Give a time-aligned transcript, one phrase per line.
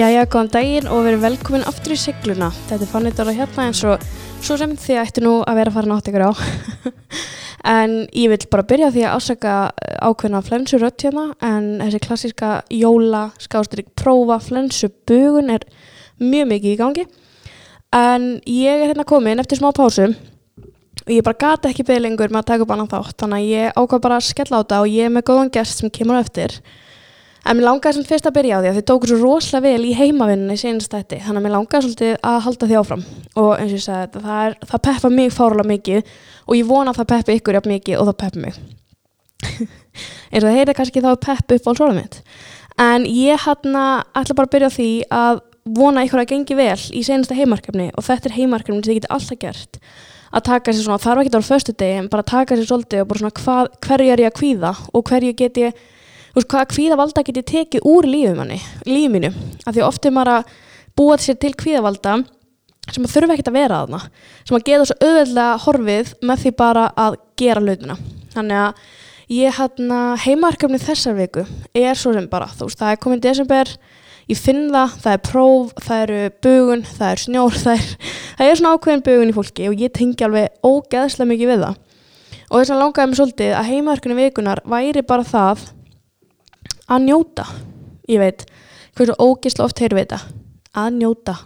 [0.00, 2.46] Jæja, góðan daginn og verið velkomin aftur í sigluna.
[2.70, 4.04] Þetta er fannit ára hérna eins og
[4.40, 6.32] svo sem þið ættu nú að vera að fara nátt ykkur á.
[7.74, 9.56] en ég vil bara byrja því að ásaka
[10.08, 15.68] ákveðna flensurött hérna en þessi klassiska jóla skástrík prófa flensubugun er
[16.16, 17.06] mjög mikið í gangi.
[17.92, 20.16] En ég er hérna komin eftir smá pásum
[21.04, 23.52] og ég bara gata ekki beð lengur með að taka upp annan þátt þannig að
[23.52, 26.24] ég ákvað bara að skella á þetta og ég er með góðan gest sem kemur
[26.24, 26.62] eftir.
[27.48, 29.88] En mér langaði sem fyrst að byrja á því að þið tókur svo rosalega vel
[29.88, 33.04] í heimavinnunni senast þetta, þannig að mér langaði svolítið að halda því áfram.
[33.40, 36.10] Og eins og ég sagði þetta, það, það peppa mig fárlega mikið.
[36.46, 38.58] Og ég vona að það peppi ykkur jafn mikið og það peppi mig.
[40.30, 42.20] eins og það heyrði kannski þá peppi upp á svolum mitt.
[42.80, 45.40] En ég hérna ætla bara að byrja á því að
[45.80, 47.88] vona ykkur að gengi vel í senasta heimarkefni.
[47.96, 49.80] Og þetta er heimarkefni sem þið getur alltaf gert.
[50.30, 53.02] Að taka sér svona, þarf ekki að vera förstu degi en bara taka sér svolítið
[53.02, 54.70] og bara svona hvað, hverju er ég að kvíða?
[54.94, 55.80] Og hverju get ég
[56.30, 59.32] þú veist, hvaða kvíðavalda get ég tekið úr lífumanni, lífinu
[59.64, 60.52] af því ofta er maður að
[60.98, 62.20] búa sér til kvíðavalda
[62.90, 64.00] sem að þurfa ekkert að vera aðna
[64.46, 67.96] sem að geta svo auðveldlega horfið með því bara að gera hlutina.
[68.34, 68.84] Þannig að
[69.30, 71.44] ég hérna heimarkefni þessar viku
[71.76, 73.74] er svo sem bara, þú veist, það er komin desember
[74.30, 77.92] ég finn það, það er próf það eru bugun, það er snjór það er,
[78.38, 81.78] það er svona ákveðin bugun í fólki og ég tengi alveg ógeðslega mikið við það.
[82.50, 85.68] Og þess að langaði mig svolítið að heimarkefni vikunar væri bara það
[86.90, 87.46] að njóta.
[88.10, 88.44] Ég veit,
[88.98, 90.20] hversu ógisla oft heyrðu við þetta
[90.80, 91.36] að njóta.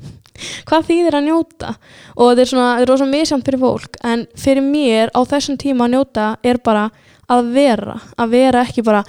[0.68, 1.74] Hvað þýðir að njóta?
[2.16, 5.58] Og þetta er svona, þetta er rosa misjamt fyrir fólk en fyrir mér á þessum
[5.60, 6.88] tíma að njóta er bara
[7.30, 9.02] að vera að vera ekki bara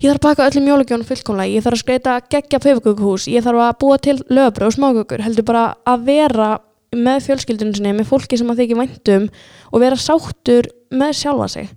[0.00, 3.62] ég þarf að baka öllum jólugjónum fullkomlega ég þarf að skreita geggja pöfuguguhús ég þarf
[3.66, 6.48] að búa til löfbröð og smágugur heldur bara að vera
[6.94, 9.28] með fjölskyldunum sinni með fólki sem að þykja væntum
[9.70, 11.70] og vera sáttur með sjálfa sig.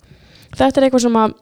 [0.58, 1.34] Þetta er eitthvað sem að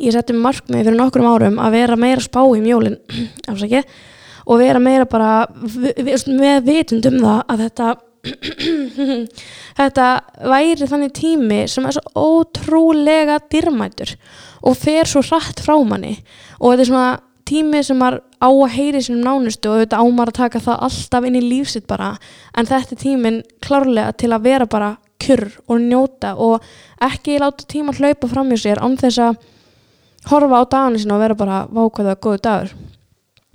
[0.00, 2.98] ég setti markmið fyrir nokkrum árum að vera meira spá í mjólin
[4.48, 7.94] og vera meira bara með vitund um það að þetta
[9.78, 10.06] þetta
[10.50, 14.14] væri þannig tími sem er svo ótrúlega dyrmætur
[14.66, 16.18] og fer svo hratt frá manni.
[16.58, 17.10] Og þetta er svona
[17.48, 21.28] tími sem maður á að heyri sínum nánustu og þetta ámar að taka það alltaf
[21.28, 22.14] inn í lífsitt bara.
[22.56, 26.66] En þetta er tímin klárlega til að vera bara kjur og njóta og
[27.02, 29.40] ekki láta tíma hlaupa fram í sér án þess að
[30.28, 32.70] horfa á daginu sinna og vera bara vákvæða góðu dagur.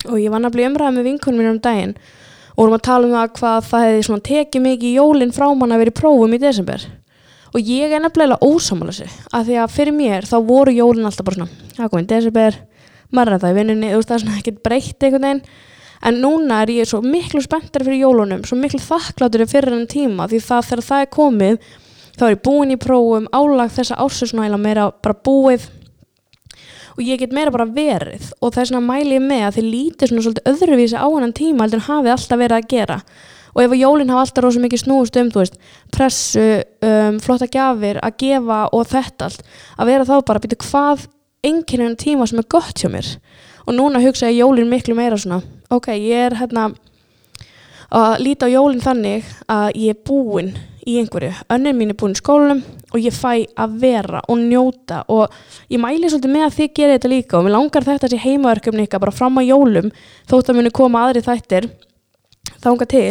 [0.10, 1.96] Og ég var nefnilega umræðið með vinkunum minn um daginn
[2.54, 5.84] og vorum að tala um það hvað það hefði tekið mikið jólinn frá mann að
[5.84, 6.86] vera í prófum í desember.
[7.54, 11.26] Og ég er nefnilega ósamála sig af því að fyrir mér þá voru jólinn alltaf
[11.26, 12.58] bara svona, það komið desember
[13.14, 15.44] maður er það í veist það er svona ekkert breytt einhvern veginn.
[16.04, 20.28] En núna er ég svo miklu spenntar fyrir jólunum svo miklu þakkláttur fyrir enn tíma
[20.28, 21.70] því það þegar það er komið
[22.18, 25.70] þá er ég búin í prófum, álag þessa ársusnæla meira bara búið
[26.94, 28.32] og ég get meira bara verið.
[28.42, 31.66] Og það er svona mælið með að þið lítið svona svolítið öðruvísi á hennan tíma
[31.66, 33.00] heldur en hafið alltaf verið að gera.
[33.54, 35.58] Og ef jólinn hafa alltaf rosa mikið snúist um veist,
[35.94, 36.46] pressu,
[36.86, 39.44] um, flotta gafir að gefa og þetta allt
[39.78, 41.10] að vera þá bara að byrja hvað
[41.44, 43.18] enn tíma sem er gott hjá mér?
[43.68, 45.44] Og núna hugsa ég jólinn miklu meira svona
[45.74, 46.72] ok, ég er hérna
[47.94, 50.54] að líta á jólinn þannig að ég er búinn
[50.88, 52.62] í einhverju, önnur mín er búin í skólanum
[52.92, 55.32] og ég fæ að vera og njóta og
[55.72, 58.86] ég mæli svolítið með að þið gerir þetta líka og mér langar þetta sem heimaverkefni
[58.88, 59.90] ykkar bara fram á jólum
[60.30, 61.70] þótt að muni koma aðri þættir
[62.64, 63.10] þánga til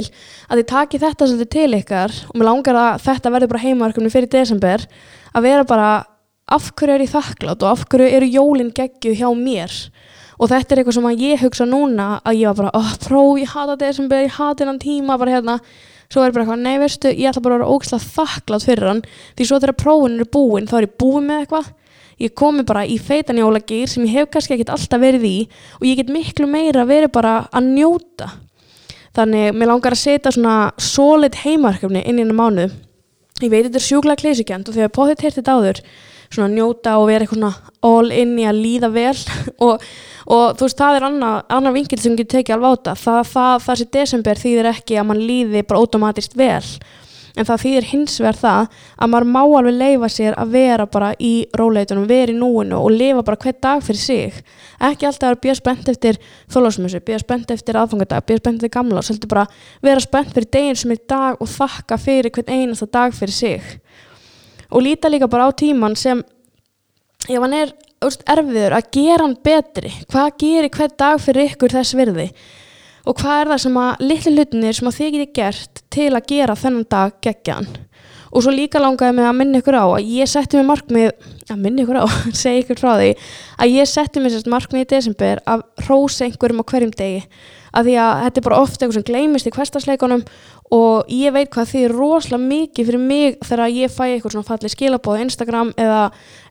[0.48, 4.12] að þið taki þetta svolítið til ykkar og mér langar að þetta verður bara heimaverkefni
[4.12, 4.86] fyrir desember
[5.32, 5.92] að vera bara
[6.52, 9.72] af hverju er ég þakklátt og af hverju eru jólinn geggju hjá mér?
[10.42, 13.22] Og þetta er eitthvað sem að ég hugsa núna að ég var bara, oh, pró,
[13.38, 15.58] ég hata desember, ég hata hennan tíma bara hérna
[16.12, 19.02] svo er bara eitthvað, nei veistu, ég ætla bara að vera ógislega þakklátt fyrir hann
[19.38, 21.72] því svo þegar prófun eru búin þá er ég búin með eitthvað.
[22.22, 25.36] Ég komi bara í feitanjólagýr sem ég hef kannski ekkert alltaf verið í
[25.80, 28.28] og ég get miklu meira verið bara að njóta.
[29.16, 32.68] Þannig mér langar að setja svona solid heimarkefni inn í einu mánu
[33.40, 35.80] ég veit þetta er sjúkla klísikjönd og þegar potið teirt þetta áður
[36.38, 39.18] svona njóta og vera eitthvað svona all in í að líða vel.
[39.66, 39.84] Og
[40.30, 43.54] og þú veist það er annar, annar vingil sem getur tekið alveg áta það, það,
[43.66, 46.62] það sem desember þýðir ekki að mann líði bara automatist vel.
[47.32, 51.12] En það þýðir hins vegar það að maður má alveg leifa sér að vera bara
[51.16, 54.42] í róleitunum, vera í núinu og lifa bara hver dag fyrir sig.
[54.84, 56.18] Ekki alltaf að býja spennt eftir
[56.52, 59.46] þólásmjössu, býja spennt eftir aðfangadag býja spennt eftir gamla og svolítið bara
[59.80, 63.72] vera spennt fyrir deginn sem er dag og þakka fyrir hvern einasta dag fyrir sig
[64.72, 66.24] og líta líka bara á tíman sem
[67.28, 69.92] ef hann er erfiður að gera hann betri.
[70.10, 72.32] Hvað gerir hver dag fyrir ykkur þess virði?
[73.06, 76.28] Og hvað er það sem að litli hlutinir sem að þið getið gert til að
[76.32, 77.70] gera þennan dag geggjan
[78.32, 81.10] og svo líka langaði mig að minna ykkur á að ég setti mig markmið
[81.52, 82.04] að minna ykkur á,
[82.42, 83.10] segja ykkur frá því
[83.60, 87.20] að ég setti mig sérst markmið í desember að rósa einhverjum á hverjum degi
[87.72, 90.24] að því að þetta er bara ofta eitthvað sem gleymist í hverstasleikunum
[90.72, 94.48] og ég veit hvað því er rosalega mikið fyrir mig þegar ég fæ eitthvað svona
[94.48, 96.02] fallið skilabóð Instagram eða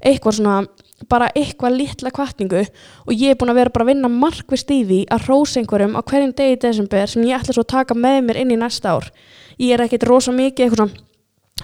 [0.01, 0.55] eitthvað svona
[1.09, 4.81] bara eitthvað litla kvartningu og ég er búin að vera bara að vinna markvist í
[4.85, 7.97] því að rósa einhverjum á hverjum degi í desember sem ég ætla svo að taka
[7.97, 9.09] með mér inn í næsta ár.
[9.57, 11.07] Ég er ekkert rosa mikið eitthvað svona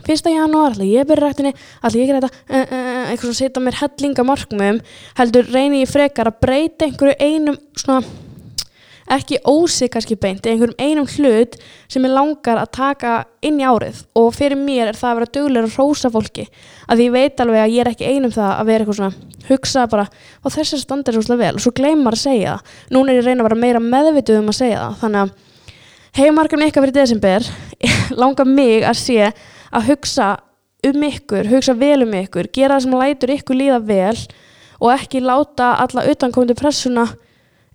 [0.08, 3.80] fyrsta janúar, ætla ég byrja rættinni ætla ég þetta, uh, uh, eitthvað svona setja mér
[3.82, 4.80] hellinga markmiðum,
[5.18, 8.02] heldur reynir ég frekar að breyta einhverju einum svona
[9.14, 11.56] ekki ósig kannski beint, einhverjum einum hlut
[11.88, 13.14] sem ég langar að taka
[13.46, 14.04] inn í árið.
[14.20, 16.48] Og fyrir mér er það að vera duglegur að rósa fólki,
[16.92, 19.86] að ég veit alveg að ég er ekki einum það að vera eitthvað svona hugsa
[19.88, 20.08] bara,
[20.44, 21.54] og þessi standar er svolítið vel.
[21.56, 24.52] Og svo gleymar að segja það, núna er ég reyna að vera meira meðvituð um
[24.52, 25.36] að segja það, þannig að
[26.18, 27.48] heimarkefni ykkar fyrir desember
[28.22, 30.34] langar mig að sé að hugsa
[30.88, 34.18] um ykkur, hugsa vel um ykkur gera það sem lætur ykkur líða vel
[34.78, 37.08] og ekki láta alla utankomandi pressuna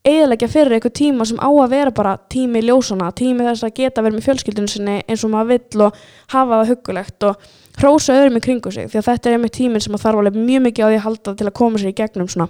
[0.02, 4.02] eiginlega fyrir eitthvað tíma sem á að vera bara tími ljósana, tími þess að geta
[4.02, 6.00] verið með fjölskyldunum sinni eins og maður vill og
[6.34, 7.46] hafa það huggulegt og
[7.78, 10.40] hrósa öðrum í kringu sig því að þetta er einmitt tímin sem að þarf alveg
[10.42, 12.48] mjög mikið á því að halda til að koma sér í gegnum svona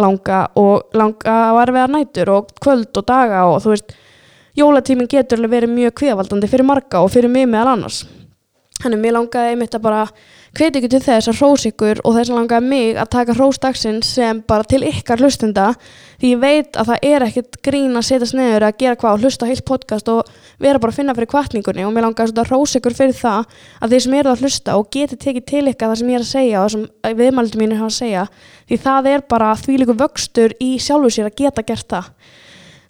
[0.00, 3.96] langa og langa og erfiðar nætur og kvöld og daga og þú veist
[4.56, 8.06] jólatímin getur alveg verið mjög kviðvaldandi fyrir marga og fyrir mig meðal annars
[8.76, 10.00] Þannig mér langaði einmitt að bara
[10.56, 14.10] hveti ykkur til þess að hrós ykkur og þess að langaði mig að taka hrósdagsins
[14.18, 15.70] sem bara til ykkar hlustenda
[16.20, 19.24] því ég veit að það er ekkert grín að setjast neður að gera hvað og
[19.24, 20.28] hlusta heilt podcast og
[20.62, 23.94] vera bara að finna fyrir kvartningunni og mér langaði að hrós ykkur fyrir það að
[23.94, 26.32] þeir sem eru að hlusta og geti tekið til ykkar það sem ég er að
[26.32, 28.26] segja og það sem viðmældi mín er að segja
[28.68, 32.10] því það er bara því líku vöxtur í sjálfu sér að geta gert það.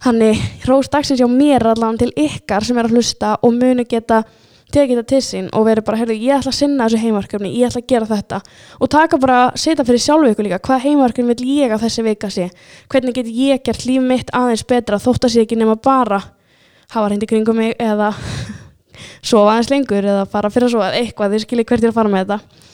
[0.06, 4.24] Þannig hrósdagsins hjá mér allavega til ykkar sem er að hlusta og muni geta
[4.74, 7.68] tekið þetta til sín og verið bara, heyrðu, ég ætla að sinna þessu heimarkefni, ég
[7.68, 8.40] ætla að gera þetta.
[8.82, 12.30] Og taka bara, setja fyrir sjálfu ykkur líka hvað heimarkefni vil ég að þessi vika
[12.32, 12.48] sé?
[12.92, 16.22] Hvernig get ég gert líf mitt aðeins betra þótt að sé ekki nema bara
[16.92, 18.12] hafa reyndi kringum mig eða
[19.28, 22.00] sofa aðeins lengur eða fara fyrir að sofa eitthvað, þið skiljið hvert ég er að
[22.00, 22.64] fara með þetta.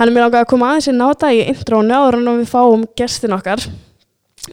[0.00, 2.50] Hann er mér langaði að koma aðeins inn á þetta í intrónu áður en við
[2.50, 3.64] fáum gestin okkar.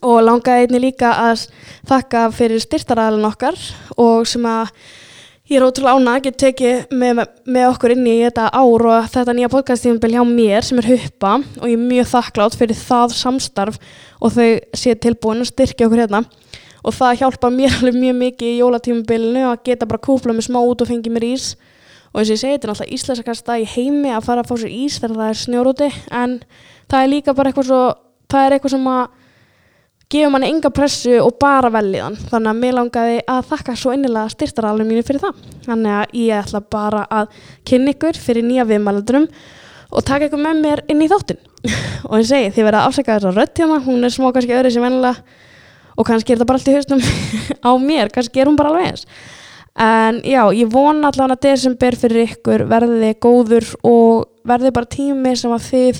[0.03, 1.45] Og langaði einni líka að
[1.88, 3.56] þakka fyrir styrtaræðalinn okkar
[3.95, 4.73] og sem að
[5.47, 9.05] Ég er ótrúlega ána að geta tekið með, með okkur inn í þetta ár og
[9.13, 13.13] þetta nýja podcastífumbil hjá mér sem er huppa og ég er mjög þakklátt fyrir það
[13.15, 13.77] samstarf
[14.19, 16.19] og þau sé tilbúin að styrkja okkur hérna.
[16.83, 20.59] Og það hjálpa mér alveg mjög mikið í jólatífumbilinu að geta bara kúpla með smá
[20.59, 21.47] út og fengið mér ís.
[22.11, 24.55] Og eins og ég segi þetta er náttúrulega íslensakasta í heimi að fara að fá
[24.65, 26.35] sér ís þegar það er snjórúti en
[26.91, 27.81] það er líka bara eitthvað svo,
[28.27, 29.16] það er eitthvað sem að
[30.07, 34.31] gefur manni enga pressu og bara veljiðan þannig að mér langaði að þakka svo innilega
[34.31, 35.42] styrtaralum mínu fyrir það.
[35.65, 39.25] Þannig að ég ætla bara að kynna ykkur fyrir nýja viðmælandurum
[39.92, 41.42] og taka ykkur með mér inn í þáttin
[42.09, 43.81] og ég segi því verða að afsaka þess að rött hérna.
[43.83, 45.44] Hún er smá kannski öðru sem vennilega
[45.97, 47.04] og kannski er það bara allt í haustum
[47.68, 48.14] á mér.
[48.16, 49.04] Kannski er hún bara alveg eins.
[49.78, 55.35] En já, ég vona allavega að desember fyrir ykkur verði góður og verði bara tími
[55.37, 55.99] sem að þið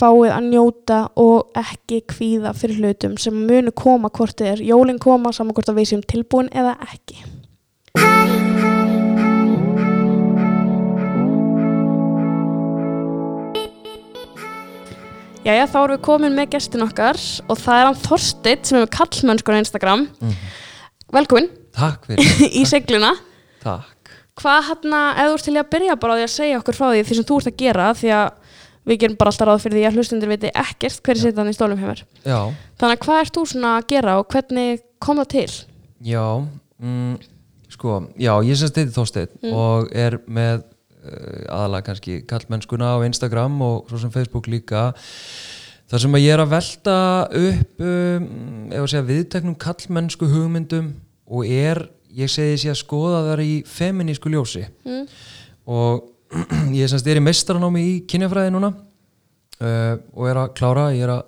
[0.00, 5.00] fáið að njóta og ekki kvíða fyrir hlutum sem munu koma hvort þið er jólinn
[5.02, 7.22] koma saman hvort að við séum tilbúin eða ekki.
[15.44, 17.18] Jæja, þá erum við komin með gestin okkar
[17.52, 20.06] og það er hann Þorstitt sem með kallmönnskur á Instagram.
[20.24, 20.38] Mm.
[21.12, 21.50] Velkomin.
[21.76, 22.30] Takk fyrir.
[22.60, 23.10] Í segluna.
[23.60, 24.14] Takk.
[24.40, 26.86] Hvað hérna, eða þú ert til að byrja bara á því að segja okkur frá
[26.88, 28.24] því því sem þú ert að gera því að
[28.84, 31.80] við gerum bara alltaf ráð fyrir því að hlustundur viti ekkert hverju hann í stólum
[31.80, 32.40] hefur Já,
[32.80, 35.48] þannig að hvað ert þú svona að gera og hvernig kom það til?
[36.04, 36.24] já
[36.82, 37.14] mm,
[37.74, 39.52] Sko, já, ég sem steiti Þorsteinn Mm.
[39.58, 44.92] og er með uh, aðalega kannski kallmennskuna á Instagram og svo sem Facebook líka
[45.90, 46.94] þar sem að ég er að velta
[47.40, 48.28] upp um,
[48.70, 50.92] ef að segja viðteknum kallmennsku hugmyndum
[51.26, 51.82] og er,
[52.14, 55.06] ég segi sér að skoða þar í feminísku ljósi Mm.
[55.66, 56.10] og
[56.74, 61.12] ég semst er í meistaranámi í kynjafræði núna uh, og er að klára ég er
[61.18, 61.26] að,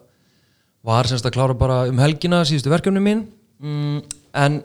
[0.86, 3.26] var semst að klára bara um helgina síðustu verkefni mín.
[3.62, 4.00] Mm,
[4.36, 4.58] en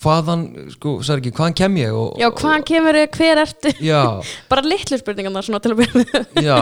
[0.00, 3.72] hvaðan, sko, sagði ekki, hvaðan kem ég og, Já, hvaðan kemur þið, hver ertu?
[3.84, 4.00] já,
[4.52, 6.60] bara litlu spurningarna svona til að byrja já,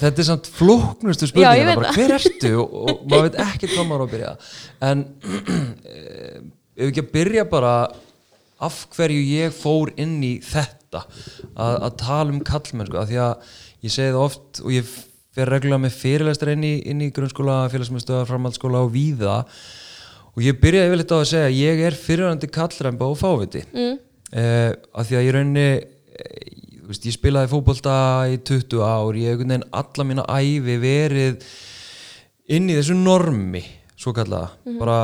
[0.00, 2.52] þetta er samt flóknustu Já, ég spurningar, veit bara hver ertu?
[2.62, 4.32] Og, og maður veit ekki hvað maður á að byrja.
[4.88, 5.04] En
[5.92, 6.40] eh,
[6.78, 7.74] ef við ekki að byrja bara
[8.68, 13.52] af hverju ég fór inn í þetta að, að tala um kallmennsku af því að
[13.84, 14.94] ég segi það oft og ég
[15.38, 19.36] fer reglulega með fyrirlestar inn í, inn í grunnskóla, félagsmyndstöðar, framhaldsskóla og víða
[20.34, 23.64] og ég byrjaði vel þetta á að segja að ég er fyrirhandi kallremba og fáviti.
[23.74, 23.98] Mm.
[24.32, 27.96] uh, af því að ég rauninni eh, veist, ég spilaði fótbolta
[28.30, 31.48] í 20 ár, ég hef einhvern veginn alla mína æfi verið
[32.54, 33.64] inn í þessu normi
[33.98, 34.98] svo kallaða, bara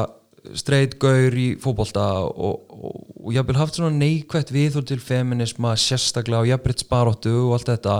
[0.53, 5.73] straight gaur í fótbolta og, og, og ég haf haft svona neikvætt viðhór til feminisma,
[5.81, 7.97] sérstaklega og jafnbreytt sparóttu og allt þetta.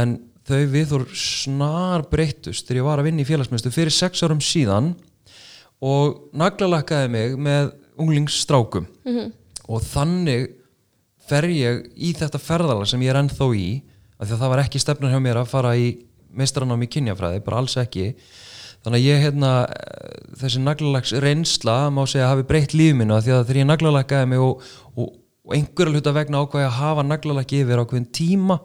[0.00, 0.16] En
[0.48, 4.94] þau viðhór snar breyttust þegar ég var að vinna í félagsmyndstöð fyrir sex árum síðan
[5.84, 8.88] og naglalakkaði mig með unglingsstrákum.
[9.70, 10.48] Og þannig
[11.30, 13.68] fer ég í þetta ferðala sem ég er ennþá í
[14.20, 15.90] af því að það var ekki stefnur hjá mér að fara í
[16.36, 18.12] meistaranám í kynjafræði, bara alls ekki
[18.84, 19.52] þannig að ég hérna
[20.40, 24.30] þessi naglalags reynsla má segja hafi breytt lífið mínu af því að þegar ég naglalakkaði
[24.30, 25.12] mig og, og,
[25.44, 28.60] og einhverja hluta vegna ákvæði að hafa naglalakki yfir ákveðin tíma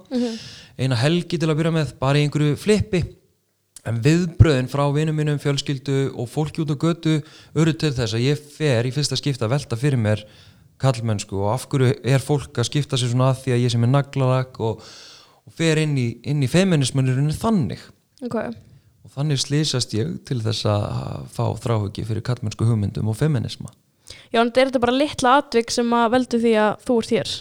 [0.80, 3.04] eina helgi til að byrja með bara í einhverju flippi.
[3.86, 7.20] En viðbröðin frá vinum mínum, fjölskyldu og fólki út á götu
[7.54, 10.24] eru til þess að ég fer í fyrsta skipta að velta fyrir mér
[10.82, 13.86] kallmennsku og af hverju er fólk að skipta sér svona að því að ég sem
[13.86, 14.82] er naglalakk og,
[15.46, 17.86] og fer inn í, inn í feminismunurinn þannig.
[18.26, 18.40] Ok,
[19.06, 23.70] og þannig slýsast ég til þess að fá þráhugi fyrir kallmennsku hugmyndum og feminisma
[24.34, 27.36] já, en er þetta bara litla atvik sem að veldu því að þú ert hér?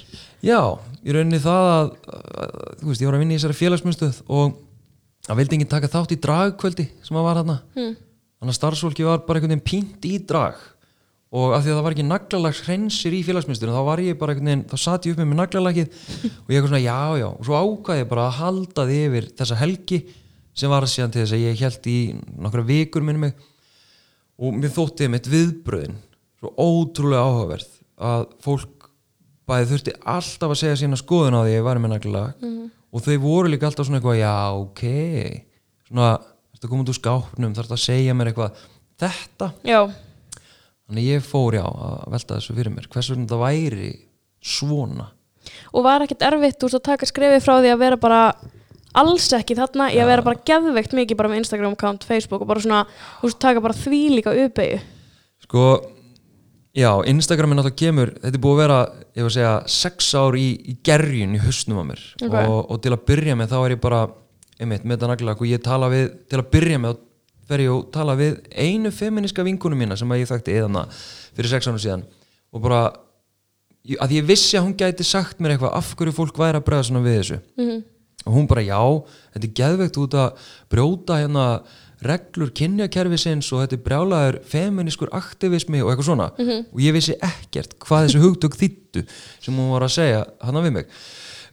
[0.44, 0.60] Já,
[1.04, 4.60] í rauninni það að, að þú veist, ég var að vinna í þessari félagsmyndstöð og
[5.24, 7.58] það vildi enginn taka þátt í dragkvöldi sem að var þarna.
[7.78, 7.96] Hmm.
[8.38, 10.58] þannig að starfsfólki var bara einhvern veginn pínt í drag.
[11.34, 14.34] Og af því að það var ekki naglalags hreinsir í félagsmyndstöðinu þá var ég bara
[14.34, 15.88] einhvern veginn, þá satt ég upp með mér naglalagið
[16.44, 17.26] og ég eitthvað svona já já.
[17.32, 20.00] Og svo ákvaði ég bara að halda því yfir þessa helgi
[20.54, 21.98] sem var síðan til þess að ég held í
[22.46, 23.34] nokkra vikur minni mig.
[24.40, 25.98] Og mér þótti mitt viðbröðin
[26.40, 28.88] svo ótrúlega áhugaverð að fólk
[29.48, 32.46] bæði þurfti alltaf að segja sína skoðun á því að ég var með naglalag.
[32.94, 34.84] Og þau voru líka alltaf svona eitthvað já ok.
[35.88, 36.08] Svona
[36.54, 37.54] þetta komið úr skápnum?
[37.58, 38.64] Þarf að segja mér eitthvað?
[39.02, 39.50] Þetta.
[39.66, 39.80] Já,
[40.86, 42.88] þannig ég fór já að velta þessu fyrir mér.
[42.92, 43.92] Hvers vegna það væri
[44.44, 45.08] svona?
[45.74, 48.20] Og var ekkert erfitt veist að taka skrefið frá því að vera bara
[48.94, 49.88] alls ekki þarna.
[49.90, 52.84] Að vera bara geðveikt mikið bara með Instagram account, Facebook og bara svona,
[53.20, 54.80] þú veist, taka bara því líka uppeyju
[55.44, 55.64] sko
[56.74, 58.78] já, Instagram er náttúrulega kemur þetta er búið að vera,
[59.14, 62.00] ég var að segja sex ár í, í gerjun í hausnum á mér.
[62.24, 62.34] Ok.
[62.40, 64.00] og, og til að byrja með þá er ég bara
[64.58, 66.98] einmitt, með þetta naglag og ég tala við til að byrja með
[67.44, 70.86] fer ég og tala við einu feminiska vinkunum mína sem að ég þekkti eðana
[71.36, 72.06] fyrir sex árum síðan.
[72.54, 72.80] Og bara
[73.84, 76.64] ég- að ég vissi að hún gæti sagt mér eitthvað af hverju fólk væri að
[76.70, 77.40] bregða svona við þessu.
[77.60, 77.82] Mm
[78.24, 78.80] og hún bara já,
[79.34, 81.46] þetta er geðveikt út að brjóta hérna
[82.04, 86.30] reglur kynjakerfisins og þetta er brjálaður feminískur aktivismi og eitthvað svona.
[86.72, 89.04] Og ég vissi ekkert hvað þessi hugtök þýttu
[89.44, 90.90] sem hún var að segja hann við mig.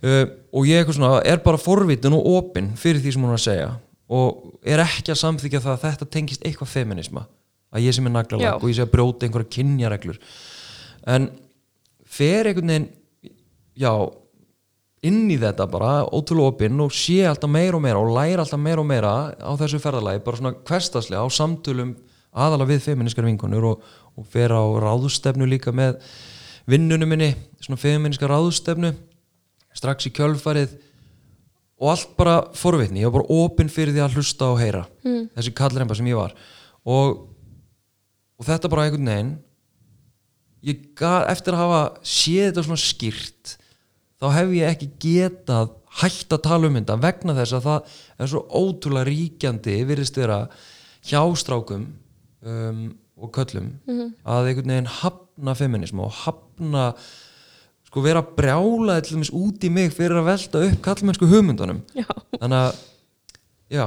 [0.01, 3.39] Uh, og ég eitthvað svona er bara forvitin og opinn fyrir því sem hún var
[3.39, 3.69] að segja.
[4.11, 7.27] Og er ekki að samþykja það að þetta tengist eitthvað feminisma
[7.71, 10.17] að ég sem er naglalag og ég sé að brjóta einhverja kynjareglur.
[11.07, 11.29] En
[12.03, 12.89] fer einhvern veginn
[13.79, 13.93] já,
[15.07, 18.59] inn í þetta bara ótrúlega opinn og sé alltaf meira og meira og læra alltaf
[18.61, 21.95] meira og meira á þessu ferðalagi bara svona hverstaslega á samtölum
[22.31, 23.81] aðalega við feminiskar vinkonur og,
[24.15, 25.97] og fer á ráðstefnu líka með
[26.69, 27.31] vinnunum minni,
[27.63, 28.93] svona feminiskar ráðstefnu
[29.75, 30.77] strax í kjölfarið
[31.81, 35.31] og allt bara forvitni, ég var bara opinn fyrir því að hlusta og heyra Mm.
[35.33, 36.35] þessi kallremba sem ég var
[36.85, 37.23] og,
[38.37, 39.31] og þetta bara einhvern veginn
[40.69, 43.55] ég gat, eftir að hafa séð þetta svona skýrt
[44.21, 48.31] þá hef ég ekki getað hægt að tala um þetta vegna þess að það er
[48.31, 50.45] svo ótrúlega ríkjandi virðist vera
[51.09, 51.89] hjá strákum
[52.45, 52.85] um,
[53.21, 53.73] og köllum
[54.23, 56.85] að einhvern veginn hafna feminismu og hafna
[57.89, 61.81] sko vera brjálaði til dæmis út í mig fyrir að velta upp kallmennsku hugmyndunum.
[61.91, 62.69] Já, þannig að
[63.75, 63.85] já,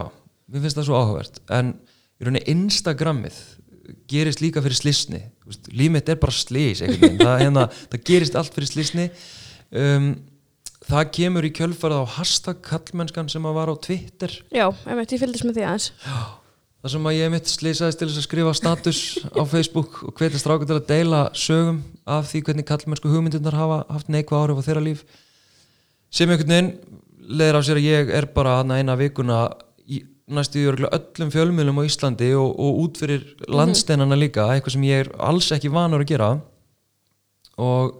[0.52, 1.40] mér finnst það svo áhugavert.
[1.56, 1.70] En
[2.20, 3.38] í rauninni Instagrammið
[4.10, 5.22] gerist líka fyrir slisni
[5.76, 9.08] líf mitt er bara slis það, hérna, það gerist allt fyrir slisni
[9.74, 10.08] um,
[10.88, 14.38] það kemur í kjölfarið á hashtag kallmennskan sem að var á Twitter.
[14.54, 15.90] Já, einmitt, ég fylgdist með því aðeins.
[16.84, 18.98] Þar sem að ég mitt slisaðist til þess að skrifa status
[19.32, 23.78] á Facebook og hvetja strákur til að deila sögum af því hvernig kallmennsku hugmyndirnar hafa
[23.88, 25.06] haft neikvað áhrif á þeirra líf.
[26.12, 26.68] Sem einhvern veginn
[27.24, 29.38] leðir af sér að ég er bara hana eina vikuna
[29.88, 30.02] í
[30.36, 35.06] næstu í öllum fjölmiðlum á Íslandi og, og út fyrir landsteinana líka eitthvað sem ég
[35.06, 36.30] er alls ekki vanur að gera.
[37.64, 37.96] Og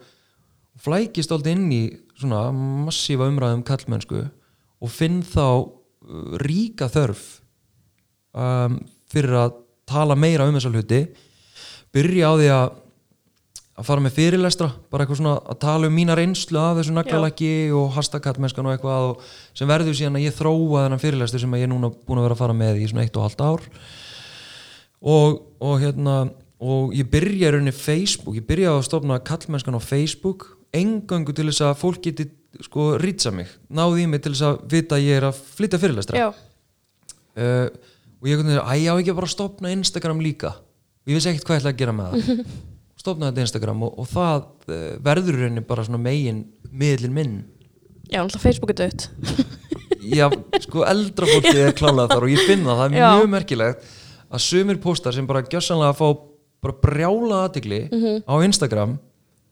[0.83, 1.83] flækist alltaf inn í
[2.19, 7.25] svona massífa umræðum kallmennsku og finn þá uh, ríka þörf
[8.35, 11.05] um, fyrir að tala meira um þessa hluti
[11.95, 12.81] byrja á því að
[13.75, 17.51] að fara með fyrirlestra, bara eitthvað svona að tala um mína reynslu af þessu naglalaki
[17.75, 19.25] og hashtag-kallmennskan og eitthvað og
[19.57, 22.37] sem verður síðan að ég þróa þennan fyrirlestur sem ég er núna búin að vera
[22.37, 23.67] að fara með í svona eitt og halvt ár.
[25.03, 26.15] Og, og hérna
[26.63, 31.47] og ég byrja í rauninni Facebook, ég byrja að stofna kallmennskan á Facebook engöngu til
[31.51, 32.27] þess að fólk geti
[32.65, 35.81] sko rýtsa mig, náði í mig til þess að vita að ég er að flytja
[35.83, 36.29] fyrirlestra.
[37.35, 37.67] Uh,
[38.23, 40.53] og ég kunni, æ, ég á ekki bara að stopna Instagram líka.
[41.09, 42.45] Ég vissi ekkert hvað ég ætla að gera með það.
[43.05, 44.37] Stopna þetta Instagram og, og það
[44.71, 46.39] uh, verður rauninni bara svona megin
[46.71, 47.35] miðlinn minn.
[48.09, 49.09] Já, alltaf Facebook er dött.
[50.15, 50.29] Já,
[50.65, 53.85] sko eldra fólkið er klálað þar og ég finn það, það er mjög merkilegt
[54.35, 56.07] að sumir póstar sem bara gjössanlega fá
[56.65, 58.19] bara brjála aðtigli Mhm.
[58.29, 58.95] á Instagram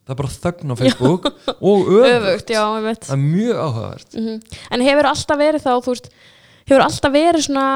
[0.03, 4.17] það er bara þögn á Facebook og öfugt, já, það er mjög áhugavert.
[4.19, 4.39] Mhm.
[4.71, 6.09] En hefur alltaf verið þá, veist,
[6.67, 7.67] hefur alltaf verið svona,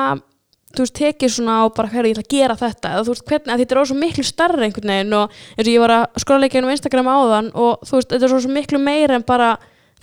[0.76, 3.26] þú veist, tekið svona og bara, hverju, ég ætla að gera þetta, eða þú veist,
[3.32, 6.50] hvernig, þetta er svo miklu starra einhvern veginn og eins og ég var að skrolla
[6.50, 9.54] ekki um Instagram áðan og þú veist, þetta er svo miklu meira en bara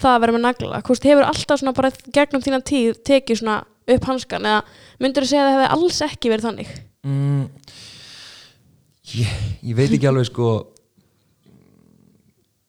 [0.01, 3.43] það að vera með nagla, þú veist, hefur alltaf svona bara gegnum þína tíð tekið
[3.43, 3.61] svona
[3.95, 4.63] upp hanskan eða
[5.03, 6.71] myndur þú segja að það hefði alls ekki verið þannig?
[7.05, 7.43] mm,
[9.13, 9.35] ég,
[9.69, 10.49] ég veit ekki alveg sko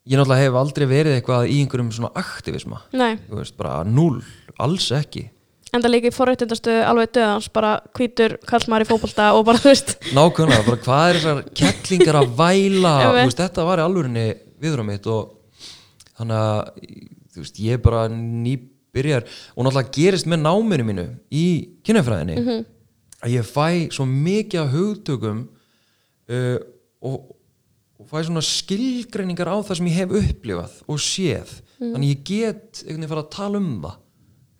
[0.05, 2.81] ég náttúrulega hef aldrei verið eitthvað í einhverjum svona aktivisma.
[2.93, 4.19] Nei, þú veist, bara null,
[4.61, 5.29] alls ekki.
[5.75, 9.71] En það líka í forréttindastu alveg döðans, bara hvítur kallmar í fótbolta og bara, þú
[9.73, 12.93] veist, nákvæmlega, bara hvað er þessar kettlingar að væla?
[13.17, 14.27] Veist, þetta var í alvörinni
[14.63, 15.33] viður á mitt og
[16.15, 16.61] þannig að
[17.35, 19.25] þú veist, ég bara nýbyrjar.
[19.57, 21.45] Og náttúrulega gerist með náminu mínu í
[21.83, 22.63] kynjafræðinni Mhm.
[23.25, 25.43] að ég fæ svo mikið hugtökum
[26.29, 26.57] uh,
[27.01, 27.35] og,
[28.05, 31.61] og fæ svona skilgreiningar á það sem ég hef upplifað og séð.
[31.75, 31.91] Mhm.
[31.91, 33.95] þannig ég get einhvern veginn fara að tala um það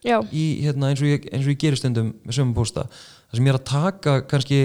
[0.04, 2.90] já, í, hérna, eins, og ég, eins og ég gerir stundum með sömum pósta.
[3.30, 4.60] Það sem ég er að taka kannski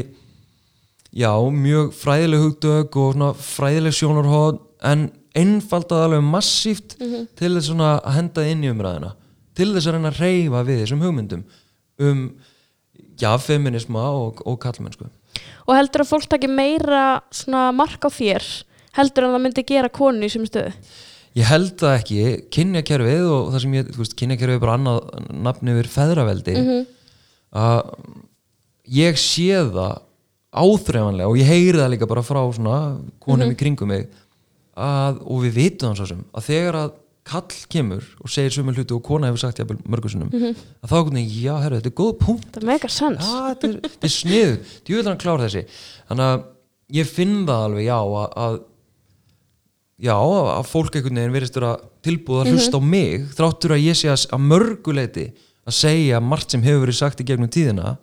[1.15, 6.97] já, mjög fræðileg hugdög og svona fræðileg sjónarhóð en einfaldað alveg massíft
[7.39, 9.15] til þess að henda inn í umræðina
[9.54, 11.45] til þess að reyna að reyfa við þessum hugmyndum
[12.00, 12.23] um
[13.21, 15.07] já, feminisma og, og kallmennsku
[15.69, 18.47] og heldur að fólk taki meira svona mark á þér
[18.99, 20.75] heldur en það myndi gera konu í sem stöðu?
[21.39, 25.29] Ég held það ekki, kynjakerfið og það sem ég, þú veist, kynjakerfið er bara annað
[25.47, 26.57] nafni yfir feðraveldi.
[27.55, 27.93] Að
[28.91, 30.00] ég sé það
[30.50, 32.79] áþreifanlega og ég heyri það líka bara frá svona
[33.23, 34.09] konum í kringum mig
[34.75, 36.97] að, og við vitum það svo sem að þegar að
[37.31, 41.05] kall kemur og segir sömu hluti og kona hefur sagt jafnvel mörgursunum að þá er
[41.05, 42.49] hvernig, já, herru, þetta er góð punkt.
[42.57, 43.29] Það meikar sens.
[43.29, 45.63] Já, þetta er, þetta er snið djúvill hann klár þessi.
[46.09, 46.43] Þannig að
[46.97, 48.59] ég finn það alveg já að, að
[50.00, 51.73] já að fólk einhvern veginn verðist vera
[52.04, 55.26] tilbúð að hlusta á mig þráttur að ég sé að, að mörguleiti
[55.69, 57.99] að segja margt sem hefur verið sagt í gegnum tíðina.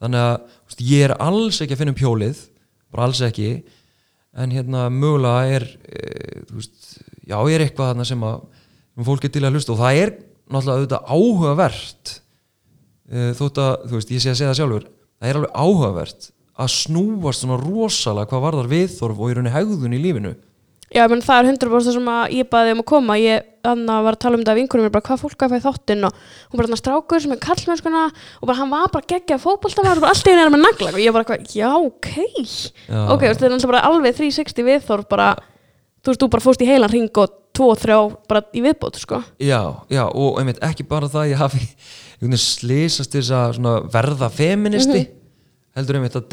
[0.00, 2.46] Þannig að veist, ég er alls ekki að finna um hjólið
[2.90, 3.50] bara alls ekki.
[4.40, 6.96] En hérna mögulega er e, veist,
[7.28, 8.40] já er eitthvað þarna sem að
[9.00, 10.12] sem fólk er til að hlusta og það er
[10.50, 15.30] náttúrulega auðvitað áhugavert uh, þótt að, þú veist, ég sé að segja það sjálfur það
[15.30, 16.30] er alveg áhugavert
[16.60, 20.34] að snúast svona rosalega hvað varðar viðþorf og í rauninni hegðun í lífinu
[20.90, 23.14] Já, menn, það er 100% það sem að ég baði um að koma.
[23.20, 26.06] Ég var að tala um þetta af vinkunum mér bara hvað fólk að fæði þáttinn
[26.08, 30.00] og hún bara þarna strákur sem er kallmennskuna og bara hann var bara geggjað fótboltamaður
[30.00, 30.90] og bara allt í henni er með nagla.
[30.96, 32.10] Og ég bara hvað, já, ok.
[32.88, 33.00] Já.
[33.14, 35.28] ok, þetta er alltaf bara alveg 360 viðþorf bara,
[36.00, 37.98] þú veist, þú bara fóst í heilan ring og tvo, þrjá
[38.32, 39.22] bara í viðbót, sko.
[39.38, 41.62] Já, já, og einmitt ekki bara það að ég hafi
[42.50, 43.62] slýsast þess að
[43.94, 45.06] verða feministi
[45.78, 46.26] heldur einmitt að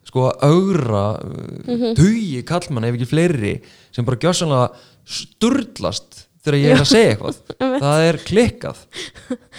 [0.00, 3.54] að sko að augra mm tugi kallmann ef ekki fleiri
[3.92, 4.68] sem bara gjössanlega
[5.04, 7.40] sturlast þegar ég er að segja eitthvað.
[7.84, 8.84] Það er klikkað.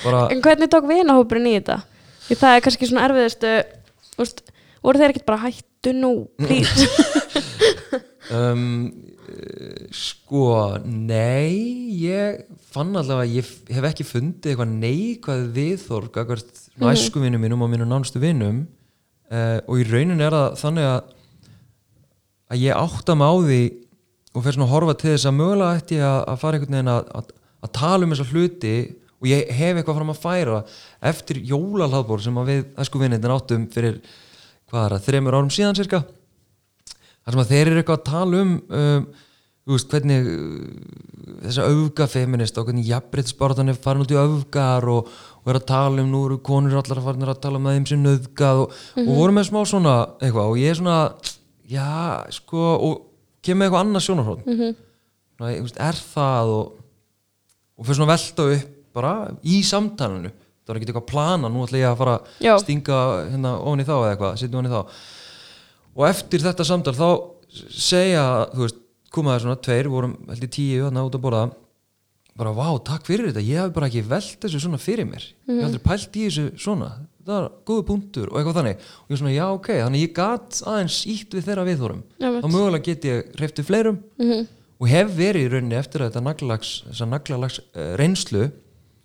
[0.04, 1.82] Bara, En hvernig tók vinahópurinn í þetta?
[2.26, 3.54] Því það er kannski svona erfiðustu
[4.12, 4.42] þú veist,
[4.82, 6.88] voru þeir ekkert bara hættu nú, please.
[8.32, 8.92] Um,
[9.92, 16.86] sko nei, ég fann allavega að ég hef ekki fundið eitthvað neikvæð viðþorg akkvært mm
[16.86, 16.92] -hmm.
[16.94, 18.68] æskuvinum mínum og mínum nánustu vinum
[19.32, 21.02] uh, og í raunin er það þannig að
[22.52, 23.62] að ég átta mig á því
[24.32, 26.92] og fer svona að horfa til þess að mögulega ætti að, að fara einhvern veginn
[26.92, 28.76] að, að, að tala um þessa hluti
[29.22, 30.62] og ég hef eitthvað fram að færa
[31.12, 34.00] eftir jólalhaðbór sem að við æskuvinnitin áttum fyrir
[34.72, 36.02] hvað er það, þremur árum síðan cirka
[37.22, 39.06] þar sem að þeir eru eitthvað að tala um um,
[39.66, 45.12] þú veist, hvernig uh, þessa öfgafeminist og hvernig jafnbreytisbaratan er farin út í öfgar og,
[45.42, 47.78] og er að tala um, nú eru konur allar að fara að tala um að
[47.78, 51.00] þeim sem nöðgað og, og voru með smá svona eitthvað og ég er svona
[51.72, 51.88] já,
[52.36, 53.02] sko, og
[53.46, 55.74] kemur með eitthvað annað sjónarhótt mm -hmm.
[55.90, 56.78] er það og,
[57.78, 61.64] og fyrir svona að velta upp bara í samtalenu það var ekki eitthvað plana, nú
[61.66, 62.98] ætla ég að fara að stinga
[63.32, 64.86] hérna ofan í þá eða eitthvað,
[65.96, 67.08] og eftir þetta samtal þá
[67.52, 68.81] segja, þú veist,
[69.12, 71.44] komaði svona tveir, vorum held í tíu þarna út að borða.
[72.40, 75.58] Bara vá, takk fyrir þetta, ég hef bara ekki velt þessu svona fyrir mér, ég
[75.60, 76.88] hef aldrei pælt í þessu svona,
[77.28, 79.68] það er góðu punktur og eitthvað þannig, og ég svona, já ok.
[79.82, 82.46] Þannig ég gat aðeins ítt við þeirra viðþórum Einmitt.
[82.46, 84.00] þá mögulega get ég hreifti fleirum.
[84.22, 84.48] Mhm.
[84.82, 88.48] og hef verið í rauninni eftir að þetta naglalags, þessa naglalags uh, reynslu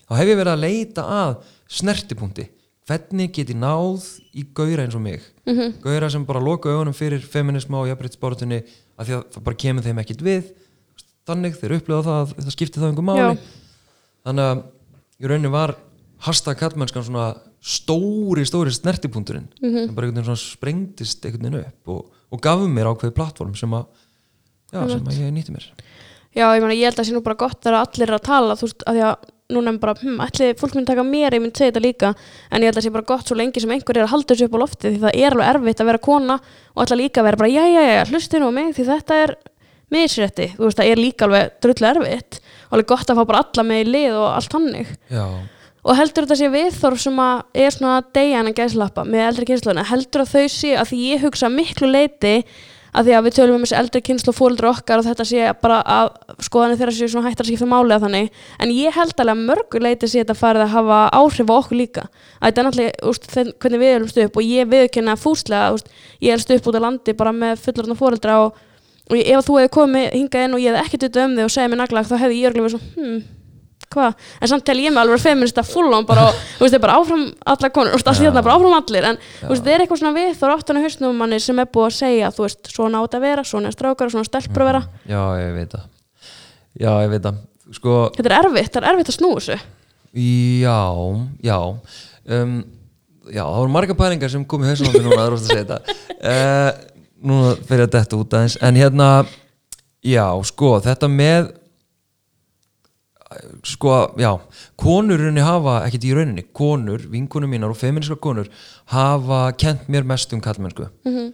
[0.07, 1.35] þá hef ég verið að leita að
[1.69, 2.47] snertipunkti
[2.87, 4.05] hvernig get ég náð
[4.37, 5.23] í gauðra eins og mig?
[5.47, 5.73] Mm -hmm.
[5.83, 8.63] gauðra sem bara loka augunum fyrir feminisma og jafnbryttsbáratunni
[8.99, 10.53] af því að það bara kemur þeim ekkit við.
[11.27, 13.21] Þannig þeir upplifa það að það skipti það einhver máli.
[13.21, 13.39] Já.
[14.27, 14.63] þannig að
[15.21, 15.77] í rauninni var
[16.27, 21.93] hasta kallmennskan svona stóri, stóri snertipunkturinn sem bara einhvern veginn svona sprengdist einhvern veginn upp
[21.95, 23.87] og, og gaf mér ákveði plattform sem að,
[24.73, 25.67] já, sem að ég nýtti mér
[26.37, 28.27] Já, ég meina, ég held að það sé nú bara gott þegar allir eru að
[28.27, 31.37] tala, þú veist, að því að núna er bara, hm, ætli fólk myndi taka mér,
[31.37, 32.11] ég myndi segja þetta líka,
[32.51, 34.35] en ég held að það sé bara gott svo lengi sem einhver er að halda
[34.35, 36.39] þessu upp á lofti því það er alveg erfitt að vera kona
[36.75, 39.19] og ætla líka að vera bara, já, já, já, hlusti nú á mig því þetta
[39.23, 39.35] er
[39.95, 43.43] misrétti, þú veist, það er líka alveg drullu erfitt og alveg gott að fá bara
[43.47, 45.27] alla með í lið og allt hannig já,
[45.87, 49.87] og heldur þetta sé viðþorf sem að er svona degjan að gæslappa með eldri kynsluna
[49.87, 52.41] heldur að þau sé að því ég hugsa miklu leiti
[52.97, 55.51] að því að við tölum um þessi eldri kynslu og fóldra okkar og þetta sé
[55.61, 56.09] bara að
[56.47, 58.31] skoðanir þeirra sé svona hættar að skipta máli að þannig.
[58.63, 61.81] En ég held alveg að mörgu leiti sé þetta farið að hafa áhrif á okkur
[61.81, 62.07] líka.
[62.41, 65.93] Að þetta er náttúrulega úst, hvernig við erum upp og ég viðkynna fúslega úst,
[66.25, 68.61] ég elst upp út á landi bara með fullorðna fóldra og,
[69.11, 71.57] og ef þú hefði komið hingað inn og ég hefði ekkert auðvitað um þig og
[71.57, 73.25] segið mér naglag þá hefði ég örgulega verið svona hmm,
[73.97, 76.79] hvað, en samt tel ég mig alveg feminista full on bara og þú veist, það
[76.79, 79.65] er bara áfram allar konur, þú veist, allt hérna bara áfram allir en þú veist,
[79.65, 82.33] það er eitthvað svona við þá áttan að hausnum manni sem er búið að segja,
[82.35, 84.83] þú veist, svona átt að vera svona er strákar, svona stelpur að vera.
[85.07, 85.87] Já, ég veit það.
[86.77, 87.43] Já, ég veit það.
[87.77, 89.59] Sko, þetta er erfitt, það er erfitt að snúa þessu.
[90.63, 90.81] Já,
[91.45, 91.59] já.
[92.27, 92.59] Um,
[93.29, 95.53] já, það voru marga pælingar sem kom í hausnum mér núna, það er ofta að
[95.53, 95.97] segja þetta.
[96.17, 96.85] Uh,
[97.27, 99.09] núna fyrir að detta út aðeins en hérna,
[100.05, 101.55] já, sko þetta með
[103.67, 104.31] sko, já,
[104.79, 108.47] konur í rauninni hafa, ekkert í rauninni, konur vinkunum mínar og feminiska konur
[108.93, 111.33] hafa kent mér mest um kallmennsku Mhm.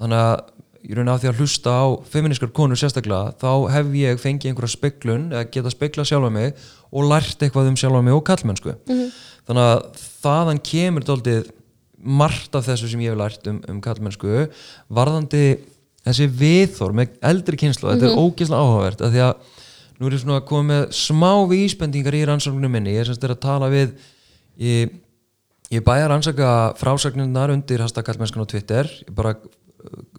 [0.00, 0.40] þannig að
[0.86, 4.76] í rauninni af því að hlusta á feminiskar konur sérstaklega þá hef ég fengið einhverja
[4.76, 6.54] speglun eða geta speglað sjálfa mig
[6.92, 8.76] og lært eitthvað um sjálfa mig og kallmennsku
[9.46, 11.50] þannig að þaðan kemur dálítið
[12.06, 14.48] margt af þessu sem ég hef lært um, um kallmennsku
[14.92, 15.58] varðandi
[16.06, 19.34] þessi viðþór með eldri kynslu þetta er ógeðslega áhugavert af því að
[19.96, 22.94] nú er ég svona að koma með smá vísbendingar í rannsóknum minni.
[22.96, 23.94] Ég er semst að tala við
[24.60, 24.96] ég,
[25.72, 28.90] ég bæði að rannsaka frásagninnar undir hasta kallmennskan á Twitter.
[29.06, 29.36] Ég bara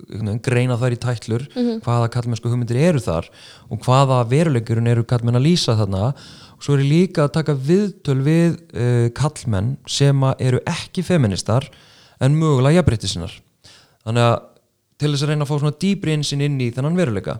[0.07, 1.45] veginn greina þær í tætlur
[1.83, 3.27] hvaða kallmennsku hugmyndir eru þar
[3.67, 6.13] og hvaða veruleikurinn eru kallmenn að lýsa þarna.
[6.57, 11.67] Og svo er ég líka að taka viðtöl við uh, kallmenn sem eru ekki feministar
[12.23, 13.35] en mögulega jafnbreytti sinnar
[14.07, 14.37] þannig að
[14.97, 17.35] til þess að reyna að fá svona dýbri einsinn inn í þennan veruleika.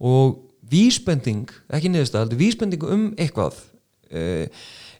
[0.00, 3.56] Og vísbending, ekki niðurstað vísbending um eitthvað
[4.14, 4.46] uh,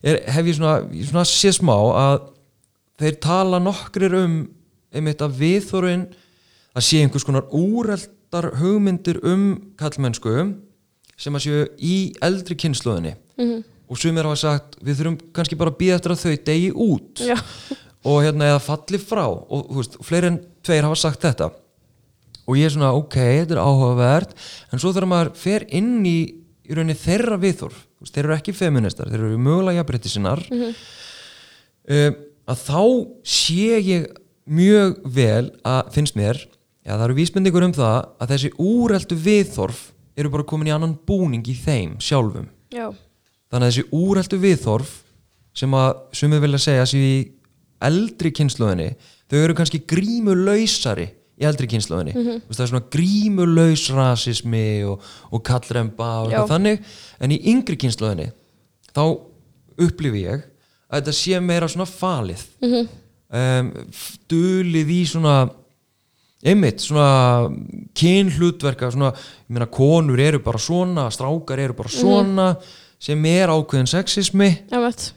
[0.01, 2.17] er, hef ég svona, svona sé smá að
[3.01, 4.41] þeir tala nokkrir um
[4.91, 6.09] einmitt að viðþórin
[6.75, 10.35] að sé einhvers konar úreldar hugmyndir um kallmennsku
[11.21, 13.63] sem að séu í eldri kynnslóðinni -hmm.
[13.87, 17.23] og sumir hafa sagt við þurfum kannski bara að býða eftir að þau degi út
[17.25, 17.37] Já.
[18.03, 21.51] og hérna eða falli frá og veist, fleiri en tveir hafa sagt þetta
[22.47, 24.35] og ég er svona ok, þetta er áhugavert
[24.71, 26.19] en svo þegar maður fer inn í
[26.71, 32.15] í rauninni þeirra viðþorf þeir eru ekki feministar, þeir eru mögulega jafnbreytti sinnar um,
[32.49, 32.81] að þá
[33.27, 34.07] sé ég
[34.51, 39.83] mjög vel að finnst mér já, það eru vísbendingur um það að þessi úreldu viðþorf
[40.17, 42.49] eru bara komin í annan búning í þeim sjálfum.
[42.73, 42.89] Já,
[43.51, 44.97] þannig að þessi úreldu viðþorf
[45.61, 47.15] sem að sumið vilja segja í
[47.81, 48.91] eldri kynnslóðinni
[49.31, 51.09] þau eru kannski grímulausari
[51.41, 56.41] í eldri kynnslóðinni mm það er svona grímulaus rasismi og, og kallremba og Já.
[56.49, 56.81] þannig.
[57.19, 58.31] En í yngri kynnslóðinni
[58.91, 59.03] þá
[59.81, 60.43] upplifi ég
[60.91, 62.45] að þetta sé meira svona falið.
[62.61, 62.91] Mm
[63.31, 63.71] um,
[64.31, 65.35] dulið í svona
[66.41, 67.49] einmitt svona
[67.97, 72.47] kynhlutverka svona, ég meina konur eru bara svona strákar eru bara svona
[73.01, 74.49] sem er ákveðin sexismi.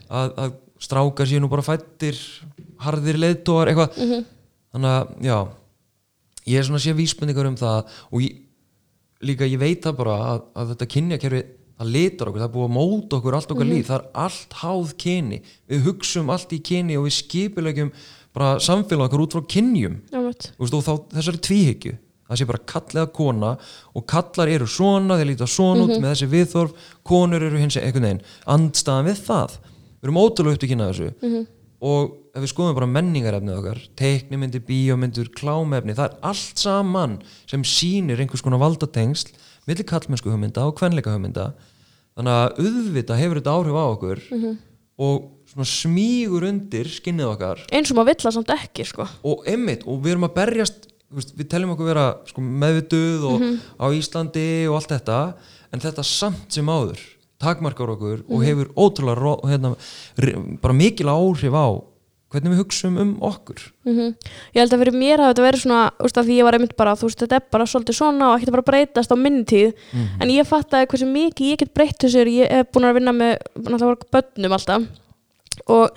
[0.09, 2.17] Að, að strákar séu nú bara fættir
[2.81, 3.99] harðir leiðtóar eitthvað.
[4.75, 5.37] Þannig að já
[6.45, 8.41] ég er svona að sé vísbendingar um það og ég,
[9.25, 11.43] líka ég veit það bara að, að þetta kynjakerfi
[11.75, 14.55] það litar okkur, það er búið að móta okkur allt okkar líf, það er allt
[14.61, 15.41] háð kyni.
[15.71, 17.91] Við hugsum allt í kyni og við skipulegjum
[18.35, 19.97] bara samfélag okkur út frá kynjum.
[20.55, 21.97] Og þá þessari tvíhyggju.
[22.25, 23.51] Það sé bara kall eða kona
[23.93, 28.07] og kallar eru svona, þeir líta svona út með þessi viðþorf, konur eru hins einhvern
[28.07, 28.23] veginn,
[28.55, 29.59] andstaðan við það.
[29.99, 31.43] Við erum ótrúlega upptökinn að þessu
[31.85, 37.65] og ef við skoðum bara menningarefnið okkar teiknimyndir, bíómyndir, klámefni það er allt saman sem
[37.67, 39.35] sýnir einhvers konar valdatengsl
[39.69, 41.51] milli kallmennsku hugmynda og kvenleika hugmynda.
[42.15, 44.21] Þannig að auðvitað hefur þetta áhrif á okkur
[45.05, 47.63] og svona smígur undir skinnið okkar.
[47.75, 49.07] Eins og maður vill það samt ekki, sko.
[49.27, 53.43] Og einmitt, og við erum að berjast við teljum okkur vera sko, meðvituð og
[53.77, 55.19] á Íslandi og allt þetta
[55.71, 57.01] en þetta samt sem áður
[57.41, 59.75] takmarkar okkur og hefur ótrúlega hérna,
[60.61, 61.67] bara mikil áhrif á
[62.35, 63.61] hvernig við hugsum um okkur.
[63.85, 64.15] Mhm.
[64.55, 66.75] Ég held að fyrir mér hafa þetta verið svona úst, að því ég var einmitt
[66.75, 69.45] bara, þú veist, þetta er bara svolítið svona og ekki að bara breytast á minni
[69.45, 69.73] tíð.
[70.19, 73.37] En ég fattaði hversu mikið ég get breytt þessu ég hef búin að vinna með
[73.55, 74.87] náttúrulega bönnum alltaf.
[75.67, 75.89] Og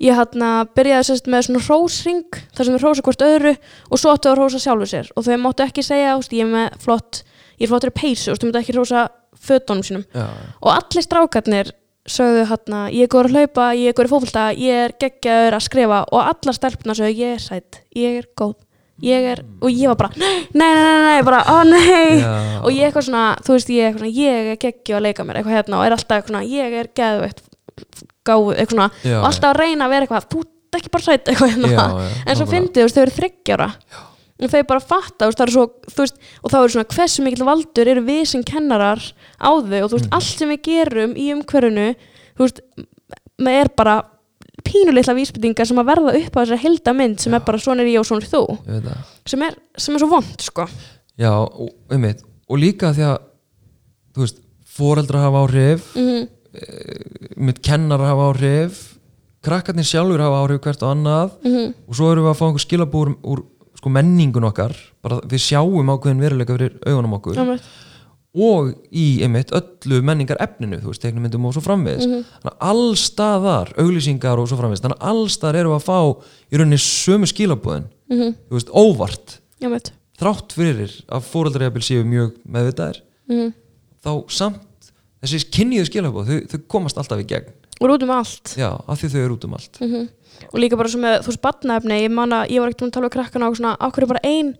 [0.00, 3.56] ég hérna byrjaði sérst með svona hrósring þar sem við hrósa hvort öðru
[3.90, 5.10] og svo áttu að hrósa sjálfu sér.
[5.16, 7.24] Og þau máttu ekki segja, úst, ég er með flott
[7.60, 9.08] ég er flottur í peysu, úst, þau máttu ekki hrósa
[9.44, 10.06] fötunum sínum.
[10.14, 10.26] Já,
[10.60, 11.74] og allir strákarnir
[12.10, 15.58] sögðu hérna, ég er góður að hlaupa, ég er góður í fótbolta ég er geggjaður
[15.58, 16.00] að skrifa.
[16.10, 18.58] Og allar stelpuna sögðu, ég er sætt, ég er góð
[19.04, 22.20] ég er, og ég var bara nei, nei, nei, nei, bara, ó nei.
[22.20, 22.32] Já.
[22.60, 25.26] og ég eitthvað svona, þú veist, ég er eitthvað svona ég er geggjuð að leika
[25.26, 27.42] mér, eitthvað hérna og er alltaf eitthvað svona, ég er geðveitt
[28.28, 31.06] gáð, eitthvað svona, Já, og alltaf að reyna að vera eitthvað þú ert ekki bara
[31.06, 31.72] sætt, eitthvað hérna.
[31.72, 33.70] Já, já, en svo fyndið, þú veist, þau eru þryggjára
[34.40, 37.90] og þau bara fatta, veist, er svo veist, og þá er svona, hversu mikill valdur
[37.92, 39.00] eru við sem kennarar
[39.36, 40.14] á þau og þú veist, Mhm.
[40.16, 41.88] allt sem við gerum í umhverfinu
[42.36, 42.60] þú veist,
[43.40, 43.96] með er bara
[44.64, 48.00] pínulitla vísbyttingar sem að verða upp á þessari heldamynd sem er bara svona er ég
[48.00, 48.44] og svona er þú
[49.26, 50.66] sem er, sem er svo vond, sko.
[51.18, 53.18] Já, og, einmitt, og líka því að
[54.14, 56.28] þú veist, foreldra hafa áhrif mm
[57.36, 58.78] mitt kennar hafa áhrif
[59.44, 61.74] krakkarnir sjálfur hafa áhrif hvert og annað -hmm.
[61.88, 63.44] og svo erum við að fá einhver skilabúr úr
[63.80, 67.40] sko, menningun okkar bara við sjáum ákveðin veruleika fyrir augunum okkur.
[67.40, 67.62] Mm
[68.30, 72.06] og í einmitt öllu menningar efninu þú veist, teiknumyndum og svo framvegis.
[72.06, 72.20] Mhm.
[72.38, 75.98] þannig að allstaðar, auglýsingar og svo framvegis þannig að allstaðar við að fá
[76.46, 78.36] í rauninni sömu skilabúðin -hmm.
[78.46, 79.40] þú veist, óvart.
[79.58, 79.90] Veit
[80.20, 83.56] þrátt fyrir að fóreldræjabil séu mjög meðvitaðir mm
[84.00, 84.86] þá samt
[85.20, 87.50] þessi kynniðu skilabúð, þau, þau komast alltaf í gegn.
[87.80, 88.54] Og út um allt.
[88.56, 89.80] Já, af því þau eru út um allt.
[89.82, 90.08] Mm
[90.48, 92.90] og líka bara svo með, þú veist, batnaefni ég man að ég var ekkert um
[92.90, 94.52] að tala við krakkana og svona, okkur er bara ein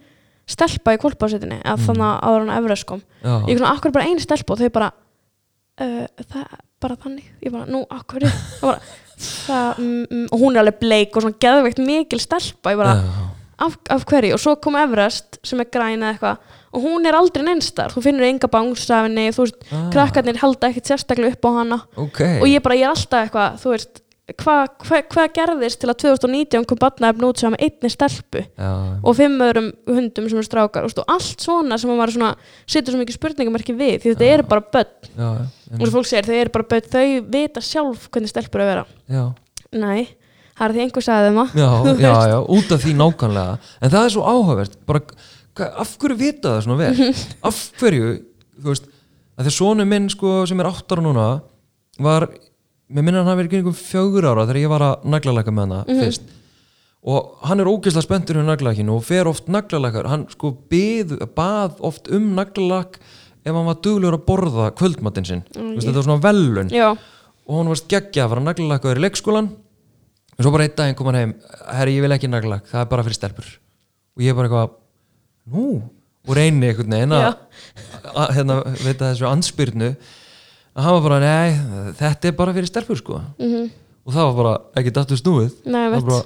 [0.50, 3.02] stelpa í kvolpásetinni eða þannig að áður hann Everest kom.
[3.22, 4.52] Já, ég svona, akkur er bara ein stelpa?
[4.56, 4.90] Og þau bara
[5.80, 7.26] uh, það er bara þannig.
[7.44, 8.78] Ég bara, nú, akkur er bara,
[9.20, 12.72] það, mm, mm, og hún er alveg bleik og svona geðveikt mikil stelpa.
[12.74, 13.28] Ég bara, já,
[13.66, 17.16] af, af hverju, og svo kom Everest sem er græn eða eitthvað og hún er
[17.18, 19.88] aldrei neinstar, þú finnur enga bángsafinni þú veist, Ah.
[19.90, 21.78] krakkarnir halda ekkert sérstaklega upp á hana.
[21.98, 22.20] Ok.
[22.38, 24.02] Og ég bara, ég er alltaf eitthvað, þú veist
[24.38, 29.16] hvað hva, hva gerðist til að 2019 kom batnaefn út sem einni stelpu já, og
[29.18, 30.86] fimm öðrum hundum sem eru strákar?
[30.86, 32.30] Og allt svona sem maður svona
[32.64, 35.10] setur svo mikið spurningamerki við því þetta eru bara börn.
[35.16, 35.30] Já,
[35.78, 36.88] og svo fólk segir þau eru bara börn.
[36.94, 38.86] Þau vita sjálf hvernig stelpur að vera.
[39.10, 39.24] Já,
[39.74, 40.06] nei,
[40.54, 41.58] það er því einhver sagði þeim að
[42.06, 43.58] já, já, út af því nákvæmlega.
[43.80, 44.80] En það er svo áhugavert.
[44.88, 45.04] Bara,
[45.58, 47.12] hva, af hverju vita það svona vel?
[47.50, 48.16] Af hverju,
[48.60, 48.90] þú veist
[49.40, 51.26] að því sonu minn sko sem er áttar núna
[52.04, 52.26] var,
[52.90, 55.98] mér minna hann hafi verið kringum fjögur ára þegar ég var að naglalæka með hana
[56.00, 56.28] fyrst.
[57.00, 61.78] Og hann er ógeðslega spenntur um naglalækinu og fer oft naglalækar hann sko bið, bað
[61.86, 65.44] oft um naglalæk ef hann var duglegur að borða kvöldmatinn sinn.
[65.54, 69.48] Mm, þetta var svona velun já, og hún varst geggja að fara naglalækaður í leikskólan
[69.54, 71.32] og svo bara einn daginn kom hann heim
[71.70, 73.48] herri ég vil ekki naglalæk, það er bara fyrir stelpur.
[74.18, 74.76] Og ég bara eitthvað
[75.54, 75.66] nú,
[76.28, 77.30] og reyni einhvern veginn að
[78.10, 79.94] að, hérna, veit að þessu anspyrnu
[80.76, 83.68] að hann var bara, nei, þetta er bara fyrir stelpur sko, mm
[84.10, 86.22] og það var bara ekki dættu snúið, nei, það var bara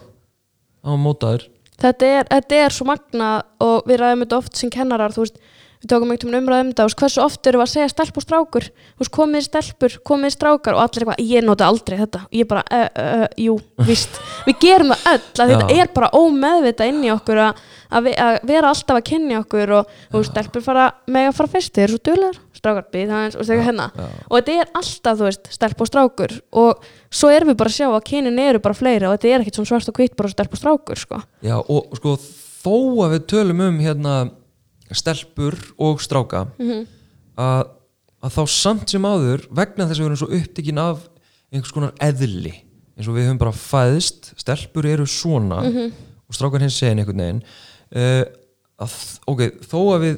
[0.87, 1.43] hann var mótaður.
[1.83, 3.31] Þetta er, þetta er svo magna
[3.67, 5.41] og við ræðum þetta oft sem kennarar þú veist,
[5.83, 8.25] við tókum einhvern veginn umræðum þetta og hversu oft erum við að segja stelp og
[8.25, 8.69] strákur?
[9.03, 10.79] Veist, komið stelpur, komið strákar?
[10.79, 12.23] Og allir eitthvað, ég nota aldrei þetta.
[12.31, 13.59] Og ég bara, uh, uh, jú,
[13.91, 14.23] víst.
[14.47, 18.17] Við gerum það öll, að þetta er bara ómeðvita inn í okkur að, að, ve-
[18.31, 21.89] að vera alltaf að kynni okkur og veist, stelpur fara með að fara fyrst, þeir
[21.91, 23.87] eru svo duðlegar strákar býð aðeins og þegar hérna.
[24.27, 26.35] og þetta er alltaf, þú veist, stelp og strákur.
[26.65, 29.45] Og svo erum við bara að sjá að kynin eru bara fleiri og þetta er
[29.45, 31.21] ekkit svona svart og hvitt bara stelp og strákur, sko.
[31.45, 32.17] Já, og sko
[32.65, 32.75] þó
[33.05, 34.17] að við tölum um hérna
[34.95, 36.87] stelpur og stráka Mhm.
[37.39, 37.69] að,
[38.23, 41.09] að þá samt sem áður vegna þess að við erum svo upptekinn af
[41.53, 42.55] einhvers konar eðli
[42.97, 47.43] eins og við höfum bara fæðist stelpur eru svona og strákar hins segin einhvern veginn
[47.97, 48.25] uh,
[48.85, 48.95] að,
[49.31, 50.17] ok, þó að við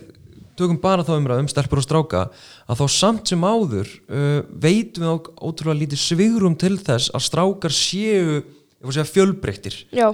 [0.58, 2.22] tökum bara þá umræð um stelpur og stráka
[2.66, 7.26] að þá samt sem áður uh, veitum við á- ótrúlega lítið svigrum til þess að
[7.28, 8.40] strákar séu
[8.86, 9.80] segja fjölbreyttir.
[9.94, 10.12] Já,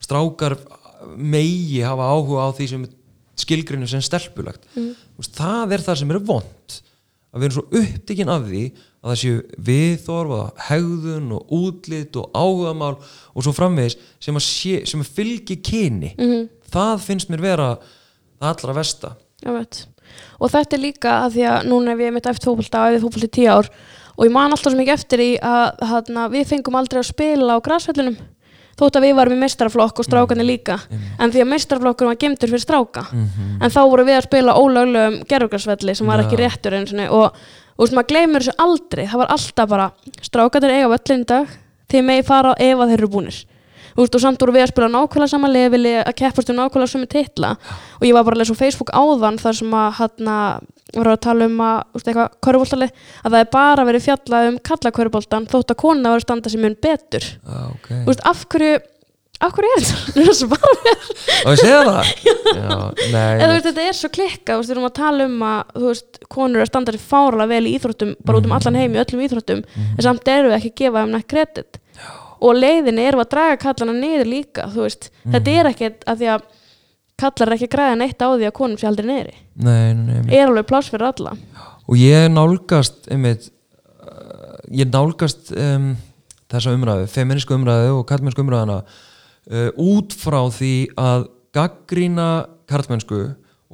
[0.00, 0.56] strákar
[1.16, 2.84] megi hafa áhuga á því sem
[3.38, 4.92] skilgrinu sem stelpulagt mm.
[5.34, 6.76] það er það sem er vond
[7.34, 8.62] að við erum svo upptekinn af því
[9.04, 14.46] að það séu viðþorf og hegðun og útlit og áhugamál og svo framvegis sem að,
[14.46, 16.14] sé, sem að fylgi kyni.
[16.14, 16.46] Mhm.
[16.74, 17.68] það finnst mér vera
[18.42, 19.12] allra versta
[19.44, 23.02] og þetta er líka að því að núna ef ég mitt eftir fótbolta og ég
[23.02, 23.70] fótbolta í tíu ár
[24.14, 27.58] og ég man alltaf svo mikið eftir í að hana, við fengum aldrei að spila
[27.58, 28.18] á græsvellinum
[28.78, 30.80] þótt að við varum í meistaraflokk og strákarnir líka.
[31.22, 33.04] En því að meistaraflokkur var gemdur fyrir stráka.
[33.12, 33.62] Mhm.
[33.62, 36.42] en þá voru við að spila ólöglegum gerðugarsvelli sem var ekki Já.
[36.42, 37.08] réttur sinni.
[37.08, 37.30] Og
[37.74, 39.06] og þú veist, maður gleymur þessu aldrei.
[39.06, 41.46] Það var alltaf bara, strákarnir eiga völlin dag
[41.90, 43.44] þeir megi fara ef að þeir eru búnir
[43.94, 46.92] Þú veist, og samt voru við að spila nákvæmlega sama leveli að keppast um nákvæmlega
[46.94, 47.52] sömu titla.
[48.00, 50.32] Og ég var bara að lesa á Facebook áðan þar sem að hann
[50.94, 54.48] voru að tala um að, þú veist, eitthvað, körfuboltali að það er bara verið fjallað
[54.50, 57.30] um kalla körfuboltan þótt að konuna voru að standa sem mun betur.
[57.46, 57.88] Ah, ok.
[57.94, 58.74] Þú veist, af hverju
[59.44, 60.34] af hverju er þetta?
[60.38, 62.10] Svo bara og ég segja það?
[62.54, 62.76] Já,
[63.12, 65.86] nei, eða þú veist, þetta er svo klikka, við erum að tala um að þú
[65.90, 68.94] veist, konur er að standa sér fáralega vel í íþróttum bara út um allan heim
[68.94, 71.80] í öllum íþróttum en samt erum við ekki að gefa þeim nætt kredit
[72.44, 76.46] og leiðinni erum að draga kallana niður líka, veist, þetta er ekkert að því að
[77.20, 79.06] kallar er ekki að græða neitt á því að konum sé aldrei
[80.26, 80.34] nei.
[80.34, 81.34] er alveg pláss fyrir alla.
[81.86, 83.46] Og ég nálgast einmitt,
[84.02, 85.92] uh, ég nálgast um,
[86.50, 92.28] þessa umræðu, feminísku umræðu og kallmennsku umræðuna uh, út frá því að gaggrína
[92.70, 93.22] karlmennsku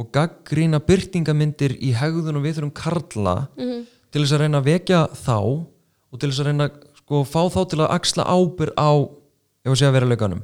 [0.00, 3.34] og gaggrína byrtingamyndir í hegðun og við þurfum karla
[4.10, 5.36] til þess að reyna að vekja þá
[6.10, 6.68] og til þess að reyna
[7.10, 8.90] sko, fá þá til að axla ábyr á
[9.60, 10.42] ef að segja veruleikanum.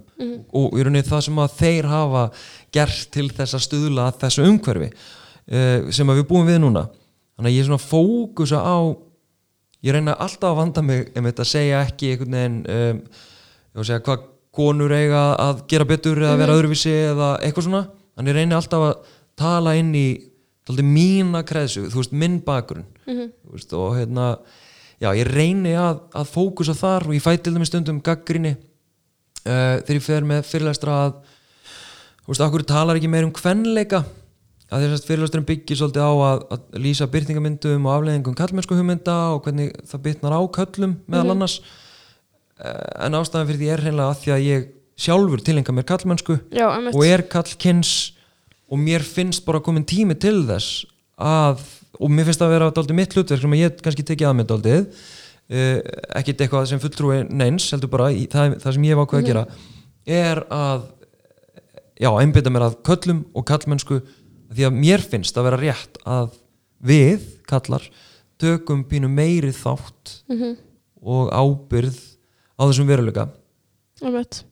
[0.51, 2.23] Og í rauninni það sem að þeir hafa
[2.75, 6.89] gert til þess að stuðla að þessu umhverfi uh, sem að við búum við núna.
[7.37, 8.79] Þannig að ég er svona fókusa á
[9.87, 13.03] ég reyna alltaf að vanda mig um þetta að segja ekki einhvern veginn um,
[13.77, 14.27] var að segja hvað
[14.57, 17.83] konur eiga að gera betur eða vera öðruvísi eða eitthvað svona.
[18.17, 20.07] Þannig ég reyni alltaf að tala inn í
[20.67, 22.87] taldið mína kreðsu, þú veist, minn bakgrunn.
[23.07, 24.31] Þú veist, og hérna
[25.03, 29.81] já, ég reyni að, að fókusa þar og ég fæ til dæmis stundum gaggrinni uh,
[29.83, 31.17] þegar ég fer með fyrirlestra að
[32.23, 34.05] þú veist, akkur talar ekki meir um kvenleika?
[34.67, 39.19] Að þess að fyrirlesturinn byggir svolítið á að, að lýsa byrtingamyndum og afleðingum kallmennsku hugmynda
[39.37, 41.61] og hvernig það bytnar á köllum meðal annars.
[42.59, 46.39] Uh, en ástæðan fyrir því er hreinlega að því að ég sjálfur tilenga mér kallmennsku
[46.57, 47.93] já, og er kallkins
[48.67, 50.87] og mér finnst bara komin tími til þess
[51.21, 51.63] að,
[52.01, 54.51] og mér finnst það að vera dálítið mitt hlutverk sem ég kannski tekið að mér
[54.51, 55.07] dálítið.
[55.47, 55.79] Uh,
[56.19, 59.29] ekkit eitthvað sem fulltrúi neins, heldur bara í, það, það sem ég hef ákveð að
[59.29, 59.45] gera
[60.07, 60.89] er að
[61.99, 64.01] já, einbytta mér að köllum og kallmennsku
[64.55, 66.37] því að mér finnst að vera rétt að
[66.87, 67.87] við, kallar
[68.41, 70.19] tökum pínu meiri þátt
[71.07, 71.99] og ábyrð
[72.57, 73.29] á þessum veruleika.
[74.03, 74.43] Einmitt.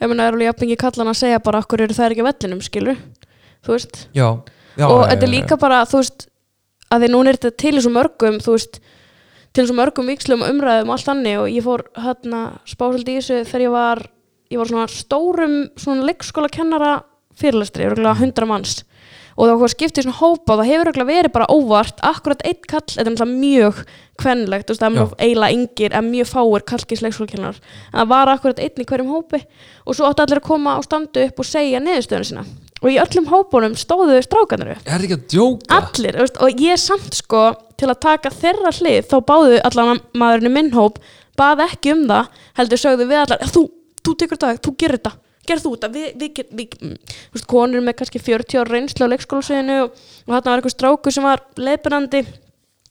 [0.00, 2.62] ég meina, það er alveg jafningi kallan að segja bara okkur eru það ekki vellinum,
[2.64, 3.00] skilur
[3.64, 3.98] þú veist?
[4.16, 4.28] Já,
[4.80, 6.26] já og þetta er líka bara, þú veist
[6.92, 8.80] að því núna er þetta til svo mörgum þú veist,
[9.54, 13.44] til svo mörgum vikslum umræðum og allt þannig og ég fór hérna spásaldi í þessu
[13.48, 14.04] þegar ég var
[14.52, 16.96] ég var svona stórum svona leikskóla kennara
[17.38, 18.82] fyrirlestri, örgulega hundra manns.
[19.34, 22.60] Og það var skiptið svona hópa og það hefur örgulega verið bara óvart akkurat einn
[22.70, 23.80] kall, þetta er náttúrulega mjög
[24.22, 28.12] kvenlegt, þú veist, það er mjög eiginlega yngir en mjög fáir kallkins leikskólakennar en það
[28.12, 29.40] var akkurat einn í hverjum hópi
[29.82, 32.46] og svo áttu allir að koma og standa upp og segja niðurstöðuna sína
[32.84, 34.84] og í öllum hópunum stóðu strákanir upp.
[34.84, 35.78] Er þetta ekki að djóka?
[35.80, 37.44] Allir, veist, og ég samt sko
[37.80, 41.00] til að taka þeirra hlið þá báðu allan maðurinn í minn hóp
[41.38, 43.64] bað ekki um það, heldur sögðu við allar þú,
[44.04, 45.16] þú tekur þetta, þú gerir þetta
[45.48, 49.08] gerð þú þetta, við, við, við, við mm, veist, konur með kannski 40 ára reynslu
[49.08, 52.22] á leikskólasviðinu og, og þarna var eitthvað strákur sem var leiðbyrnandi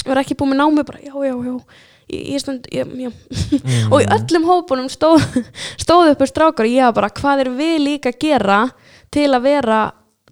[0.03, 1.55] var ekki búið með námi bara, já, já, já
[2.13, 3.11] ég, stund, ég, já
[3.91, 5.23] og í öllum hópunum stóð,
[5.83, 8.59] stóð upp strákar og ég var bara, hvað er við líka að gera
[9.13, 9.79] til að vera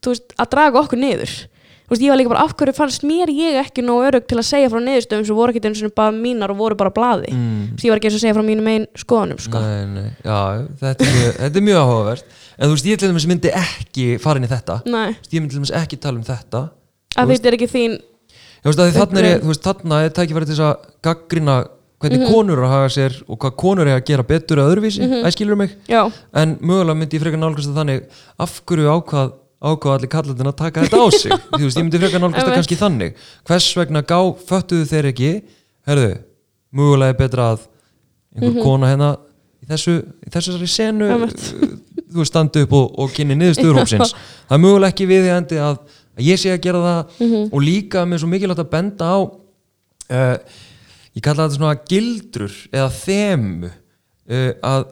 [0.01, 1.33] þú veist, að draga okkur niður.
[1.85, 4.37] Þú veist, ég var líka bara, af hverju fannst mér ég ekki nóg örug til
[4.39, 7.33] að segja frá niðurstöðum sem voru ekki eins og bara mínar og voru bara blaði?
[7.35, 7.65] Mm.
[7.73, 9.63] þú veist, ég var ekki eins og segja frá mínum einn skoðanum sko.
[9.65, 10.37] Nei, nei, já,
[10.79, 12.37] þetta er mjög, þetta er mjög áhugavert.
[12.55, 14.79] En þú veist, ég til dæmis myndi ekki fara inn í þetta.
[14.85, 16.63] Þú nei, veist, ég myndi til dæmis ekki tala um þetta.
[17.19, 17.99] Að þetta er ekki þín
[18.61, 21.55] Þú veist, þarna er, þú þarna er tækifæri til þess að gaggrina
[22.01, 22.31] hvernig Mhm.
[22.33, 25.25] konur eru að haga sér og hvað konur eru að gera betur að öðruvísi, mm
[25.29, 25.75] æskilur mig?
[25.87, 28.03] Já, en mögulega myndi ég frekar nálgast þannig
[28.39, 29.31] af hverju ákvað,
[29.61, 31.31] ákvað allir kallandinn að taka þetta á sig?
[31.57, 33.13] Þú veist, ég myndi frekar nálgast það kannski þannig.
[33.47, 35.31] Hvers vegna gá, föttuðu þeir ekki
[35.87, 36.11] herðu,
[36.73, 37.67] mögulega er betra að
[38.35, 39.11] einhver kona hérna
[39.61, 41.25] í þessu, í þessari senu uh,
[42.11, 46.23] þú veist, standi upp og, og kynni niðurstöðurhópsins það er mögulega ekki við að, að
[46.25, 47.43] ég sé að gera það Mhm.
[47.53, 50.37] og líka með svo mikilvægt að benda á uh,
[51.17, 54.89] ég kalla þetta svona gildrur eða þemu uh, að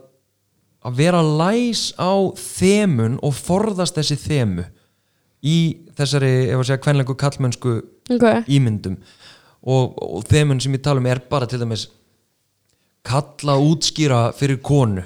[0.85, 4.65] að vera læs á þemun og forðast þessi þemu
[5.43, 5.57] í
[5.95, 7.73] þessari, ef að segja, kvenlengu kallmennsku
[8.15, 8.97] ok, ímyndum.
[9.59, 11.89] Og, og þemun sem ég tala um er bara til dæmis
[13.07, 15.03] kalla útskýra fyrir konu.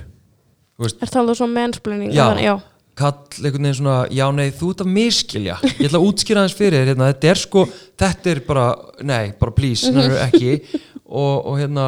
[0.83, 2.13] Er talað svona mansplaining?
[2.13, 2.33] Já.
[2.41, 2.57] já,
[2.97, 6.57] kall einhvern veginn svona, já nei þú ert að miskilja ég ætla að útskýra þess
[6.59, 7.63] fyrir þér hérna, þetta er sko,
[8.03, 8.65] þetta er bara
[9.01, 10.81] nei, bara please, mm ekki.
[11.13, 11.87] Og, og hérna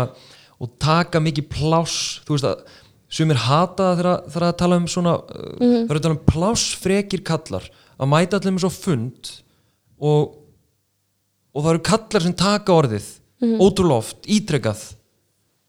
[0.61, 2.81] og taka mikið pláss þú veist að
[3.15, 4.01] sumir hata það
[4.33, 8.55] þegar að tala um svona uh, þegar að tala um plássfrekir kallar að mæta allir
[8.55, 9.31] með svo fund
[10.01, 10.35] og,
[11.55, 13.09] og það eru kallar sem taka orðið
[13.43, 13.57] mm.
[13.61, 14.83] ótrúlega oft, ítrekað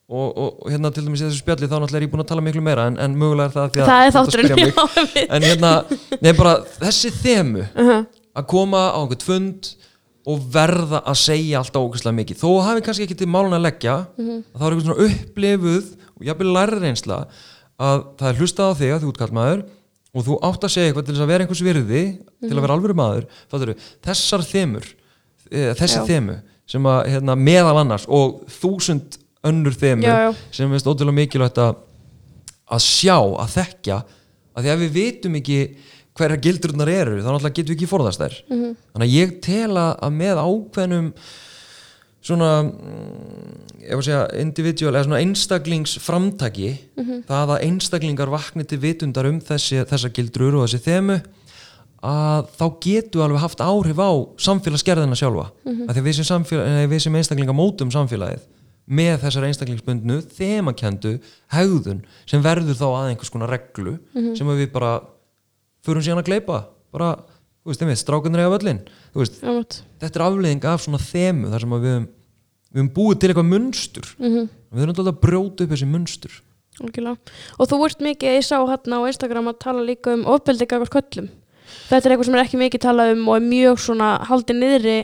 [0.08, 2.44] og, og, hérna til dæmis í þessu spjalli þá náttúrulega er ég búin að tala
[2.46, 5.72] miklu meira en, en mögulega er það því að það er þátturinn en hérna,
[6.22, 8.04] nefn bara þessi þemu Uh-huh.
[8.38, 9.70] að koma á einhvern fund
[10.26, 13.96] og verða að segja alltaf ógæslega mikið þó hafi kannski ekki til málun að leggja
[14.18, 14.38] Mhm.
[14.54, 17.18] að það er eitthvað svona upplifuð og jafnvel læri reynsla
[17.78, 19.60] að það er hlustað á þig að þú ert kallmaður
[20.16, 22.56] og þú átt að segja eitthvað til þess að vera einhvers virði til Mhm.
[22.58, 23.74] að vera alvöru maður fattarðu,
[24.06, 24.86] þessar þemur
[25.50, 26.06] e, þessi Já.
[26.10, 26.36] þemu
[26.66, 29.18] sem að hérna, meðal annars og þúsund
[29.50, 30.30] önnur þemur Já, já.
[30.52, 31.74] sem finnst ótrúlega mikilvægt að
[32.76, 33.98] að sjá, að þekkja
[34.56, 35.58] að því að við vitum ekki
[36.16, 38.70] hverja gildurnar eru, þá náttúrulega getum við ekki forðast þær Mhm.
[38.94, 41.10] þannig að ég tel að með ákveðnum
[42.26, 46.70] svona mm, ég var að segja individual eða svona einstaklingsframtaki
[47.28, 51.20] það að einstaklingar vakni til vitundar um þessi, þessa gildrur og þessi þemu
[52.06, 54.10] að þá getum við alveg haft áhrif á
[54.48, 56.44] samfélagsgerðina sjálfa mm að því að við sem,
[56.90, 58.42] við sem einstaklingar mótum samfélagið
[58.86, 61.16] með þessar einstaklingsbundnu þemakendu
[61.54, 63.96] hegðun sem verður þá að einhvers konar reglu
[64.38, 64.92] sem að við bara
[65.86, 66.60] förum síðan að gleypa
[66.94, 67.08] bara,
[67.64, 68.82] þú veist, einmitt, strákunir eiga völlin
[69.16, 72.06] þetta er afleiðing af svona þemu þar sem við höfum,
[72.70, 74.48] við höfum búið til eitthvað munstur Mhm.
[74.70, 76.42] við höfum alltaf að brjóta upp þessi munstur
[76.76, 77.16] Algjörlega.
[77.58, 80.92] Og þú ert mikið, ég sá hérna á Instagram að tala líka um ofbeldi gagvart
[80.92, 81.30] köllum.
[81.88, 84.96] Þetta er eitthvað sem er ekki mikið talað um og er mjög svona haldið niðri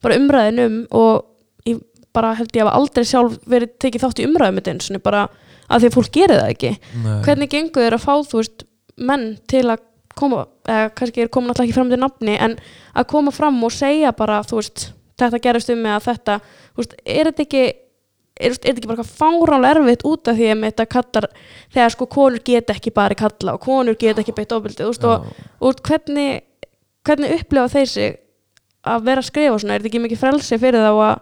[0.00, 1.26] bara umræðin um og
[1.68, 1.82] ég
[2.18, 5.26] bara held ég að aldrei sjálf verið tekið þátt í umræðum með eins og bara
[5.68, 6.72] að því að fólk gerir það ekki.
[7.04, 7.16] Nei.
[7.26, 8.64] Hvernig gengur þér að fá, þú veist,
[9.08, 9.82] menn til að
[10.18, 12.56] koma, eða kannski er komin alltaf ekki fram til nafni, en
[12.98, 14.88] að koma fram og segja bara, þú veist,
[15.20, 16.38] þetta gerist um mig að þetta,
[16.78, 17.62] veist, er þetta ekki
[18.38, 21.28] er, er þetta ekki bara fáránlega erfitt út af því að þetta kallar
[21.74, 25.26] þegar sko konur geta ekki bara kalla og konur geta ekki beitt veist, og,
[25.58, 26.44] og hvernig
[27.06, 28.18] hvernig upplifa þeir sig
[28.88, 31.16] að vera að skrifa svona, er þetta ekki mikið frelsi fyrir þá að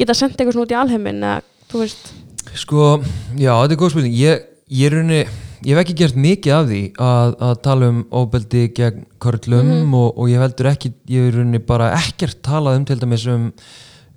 [0.00, 2.10] geta sendt eitthvað svona út í alheimin eða, þú veist,
[2.58, 2.96] Sko,
[3.38, 4.16] já, þetta er góð spurning.
[4.16, 5.20] Ég, ég raunni,
[5.66, 10.08] ég hef ekki gert mikið af því að, að tala um ofbeldi gegn körlum og,
[10.16, 13.50] og ég heldur ekki, ég er bara ekkert talað um til dæmis um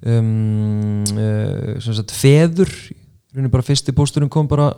[0.03, 2.71] um, uh, sem sagt feður,
[3.47, 4.71] bara fyrsti pósturinn kom bara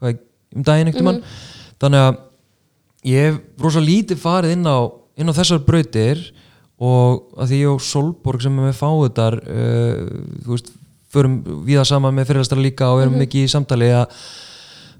[0.00, 0.20] hvað,
[0.54, 1.22] um daginn ekkert mann
[1.80, 2.18] þannig að
[3.06, 4.78] ég hef rosa lítið farið inn á,
[5.16, 6.20] inn á þessar brautir
[6.76, 10.02] og að því ég og Solborg sem er með fáuðar uh,
[10.44, 10.74] þú veist,
[11.12, 14.18] förum við það saman með fyrirlastara líka og erum mikið í samtali að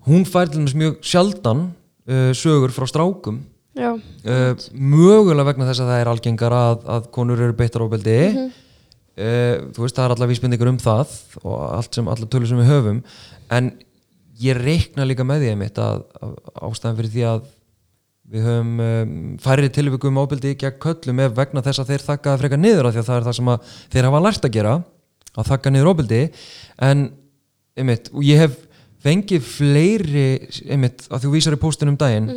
[0.07, 1.66] hún fær til dæmis mjög sjaldan
[2.09, 3.43] uh, sögur frá strákum.
[3.77, 8.20] Já, uh, mögulega vegna þess að það er algengar að, að konur eru beittar ofbeldi.
[9.16, 11.12] Uh, þú veist það er allar vísbendingar um það
[11.43, 13.03] og allt sem, allar tölur sem við höfum.
[13.53, 13.74] En
[14.41, 16.35] ég reikna líka með því að, að
[16.70, 17.45] ástæðan fyrir því að
[18.33, 22.61] við höfum um, færri tilvíkum ofbeldi gegn köllum ef vegna þess að þeir þakkaði frekar
[22.61, 24.72] niður af því að það er það sem að þeir hafa lært að gera
[25.37, 26.20] að þakka niður ofbeldi.
[26.83, 27.05] En
[27.77, 28.57] einmitt, ég hef
[29.07, 30.27] fengið fleiri
[30.66, 32.31] einmitt, að þú vísar í póstun um daginn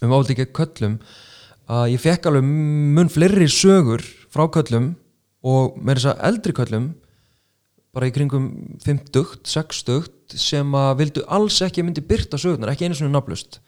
[0.00, 0.96] um ofbeldi gegn köllum
[1.70, 2.46] að ég fekk alveg
[2.96, 4.94] mun fleiri sögur frá köllum
[5.46, 6.90] og með þess að eldri köllum
[7.90, 8.46] bara í kringum
[8.86, 13.58] 50, 60 sem að vildu alls ekki að myndi byrta sögurnar, ekki einu svona naflust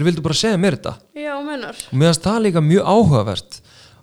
[0.00, 0.94] þeir vildu bara segja mér þetta.
[1.18, 3.58] Já, mennar og mér finnst það líka mjög áhugavert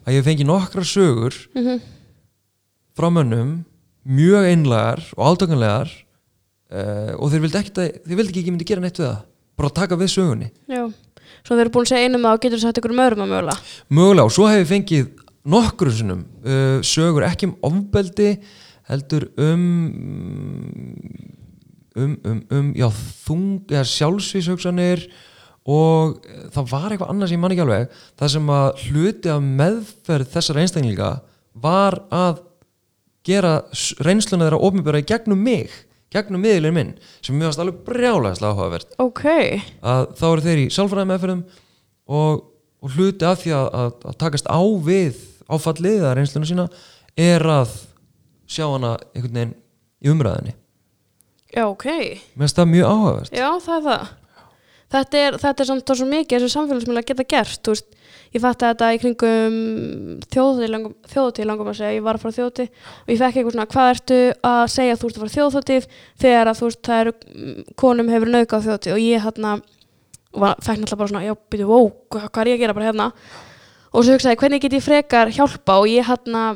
[0.06, 1.38] að ég fengi nokkra sögur
[2.98, 3.58] frá mönnum
[4.08, 8.70] mjög einlegar og áltökanlegar uh, og þeir vildi ekki þeir vildi ekki að ég myndi
[8.70, 9.26] gera neitt við það.
[9.58, 10.52] Bara taka við sögunni.
[10.70, 10.84] Já,
[11.42, 13.72] svo þeir eru búin að segja einum að getur sagt ykkur um öðrum að mögulega.
[13.90, 15.10] Mögulega og svo hef ég fengið
[15.48, 18.36] nokkru sinnum uh, sögur ekki um ofbeldi
[18.88, 19.64] heldur um
[21.98, 22.88] um, um, um já,
[23.26, 25.08] þung, ja, sjálfsvíshugsanir
[25.68, 29.48] og eh, það var eitthvað annars ég man ekki alveg það sem að hluti af
[29.62, 31.12] meðferð þessar einstaklinga
[31.68, 32.44] var að
[33.28, 33.54] gera
[34.06, 35.74] reynsluna þeirra ofnbjöra í gegnum mig
[36.14, 38.94] gegnum miðlinn minn sem mér varst alveg brjálæðislega áhugavert.
[39.04, 39.26] Ok,
[39.84, 41.42] að þá eru þeir í sálfræði meðferðum
[42.16, 42.46] og,
[42.80, 45.20] og hluti af því að, að, að takast á við
[45.52, 46.70] áfallið eða reynsluna sína
[47.20, 47.76] er að
[48.48, 49.54] sjá hana einhvern veginn
[50.00, 50.56] í umræðinni
[51.52, 51.86] já, ok.
[52.38, 53.36] Mér finnst það mjög áhugavert.
[53.36, 54.16] Já, það er það.
[54.88, 57.88] Þetta er, þetta er samt svo mikið þessu samfélagsmiðla geta gert, veist,
[58.32, 59.58] ég fatt að þetta í kringum
[60.32, 62.70] þjóðhátíð langum, að segja, ég var að fara þjóðhátíð
[63.02, 65.90] og ég fekk eitthvað svona, hvað ertu að segja þú ert að fara þjóðhátíð
[66.24, 69.52] þegar að þú veist, það eru, mm, konum hefur nauka á þjóðhátíð og ég hérna,
[70.38, 73.10] fekk náttúrulega bara svona, já, byrju, wow, hvað er ég að gera bara hérna?
[73.92, 76.48] Og svo hugsaði, hvernig get ég frekar hjálpa og ég hérna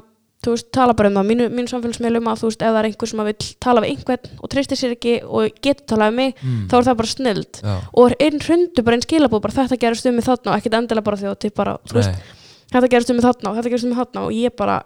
[0.41, 1.27] þú veist, tala bara um það.
[1.31, 3.91] Mínu, mínu samfélagsmiðlum að þú veist, ef það er einhver sem að vill tala við
[3.93, 6.67] einhvern og treystir sér ekki og getur talað við mig, Mm.
[6.71, 7.61] þá er það bara snild
[7.93, 11.03] og einn hrundu bara einn skilabóð bara þetta gerist um mig þarna og ekkert endilega
[11.05, 13.69] bara því að til bara, þú veist, nei, þetta gerist um mig þarna og þetta
[13.69, 14.25] gerist um mig þarna.
[14.25, 14.81] Og ég bara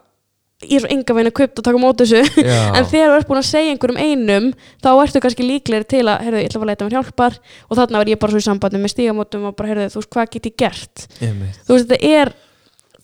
[0.64, 2.44] ég er svo enga veginn að kaupt að taka á móti þessu.
[2.80, 4.46] En þegar þú ert búin að segja einhverjum einum
[4.82, 7.36] þá ertu kannski líklegri til að heyrðu, ég ætla að leita mér hjálpar.
[7.70, 10.12] Og þarna var ég bara svo í sambandi með stígamótum og bara heyrðu, þú veist,
[10.16, 11.06] hvað get ég gert?
[11.20, 11.60] Einmitt.
[11.68, 12.32] þú veist, þetta er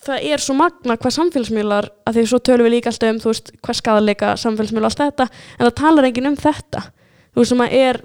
[0.06, 3.52] það er svo magna hvað samfélagsmiðlar að því svo tölum við líka alltaf um, veist,
[3.62, 5.28] hvað skadalega samfélagsmiðlar allt þetta,
[5.58, 8.00] en það talar enginn um þetta þú veist, sem að er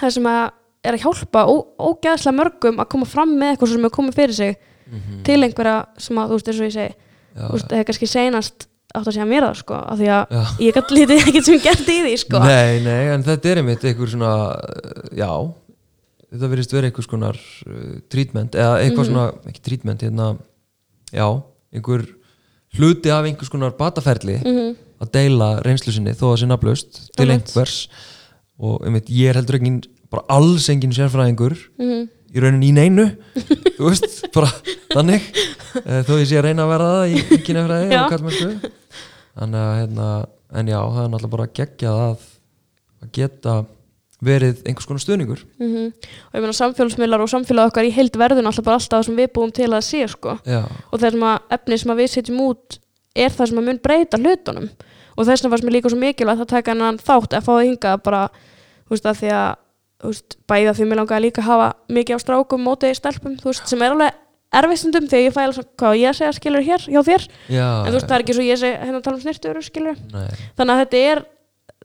[0.00, 0.42] það sem að
[0.82, 4.34] er að hjálpa ó, ógeðslega mörgum að koma fram með eitthvað sem er komið fyrir
[4.42, 4.56] sig
[4.92, 5.22] Mhm.
[5.24, 6.94] til einhverja sem að, þú veist, eins og ég segi
[7.38, 10.34] þú veist, það er kannski seinast átt að segja mér það, sko, af því að
[10.36, 10.42] já.
[10.66, 13.86] ég gæti lítið ekkert sem gert í því, sko Nei, nei, en þetta er einmitt
[13.88, 15.30] einhver svona, uh, já
[16.32, 19.08] þetta verðist verið einhvers konar uh, treatment, eða eitthvað Mhm.
[19.14, 20.26] svona ekki treatment, hérna,
[21.12, 21.26] já
[21.72, 22.06] einhver
[22.78, 24.76] hluti af einhvers konar bataferli Mhm.
[25.02, 27.88] að deila reynslu sinni þó að sé nafnlaust til einhvers.
[28.62, 32.08] Og einmitt, ég er heldur engin bara alls engin sérfræðingur Mhm.
[32.34, 33.16] í rauninni í neinu
[33.76, 34.46] þú veist, bara
[34.94, 35.22] þannig.
[35.84, 38.70] Eh, þó ég sé að reyna að vera það í, í kynafræði og kallmennsku
[39.36, 40.08] þannig að hérna,
[40.52, 41.46] en já, það er náttúrulega bara
[41.92, 42.18] að,
[43.02, 43.54] að geta
[44.22, 45.42] verið einhvers konar stuðningur.
[45.58, 45.92] Mhm.
[46.30, 49.16] og ég meina samfélagsmiðlar og samfélag okkar í heild verðun alltaf bara alltaf það sem
[49.16, 50.38] við búum til að sé sko.
[50.92, 52.78] og það sem að efni sem að við setjum út
[53.14, 54.70] er það sem að mun breyta hlutunum.
[55.12, 57.66] Og þess vegna fannst mér líka svo mikilvægt að taka hennan þátt að fá það
[57.68, 58.28] hingað bara
[58.86, 59.50] þú veist að því að
[60.02, 63.36] veist, bæði að því mér langaði líka að hafa mikið á strákum mótið í stelpum
[63.40, 64.18] þú veist, sem er alveg
[64.52, 67.28] erfistundum þegar ég fæ alveg hvað ég segja skilur hér hjá þér?
[67.52, 70.02] Já en þú veist það er ekki svo ég segi hérna tala um snirtur skilur
[70.12, 70.26] nei,
[70.58, 71.22] þannig að þetta er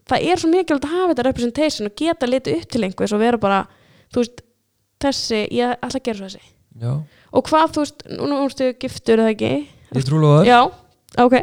[0.10, 3.22] það er svo mikilvægt að hafa þetta representation og geta litið upp til einhvers og
[3.22, 3.62] vera bara
[4.14, 4.44] þú veist,
[5.04, 6.52] þessi, ég ætla að gera svo þessi.
[6.78, 6.92] Já,
[7.38, 9.54] og hvað, þú veist, nú ertu giftur eða ekki?
[9.98, 10.60] Ég trúlega það já,
[11.24, 11.38] ok.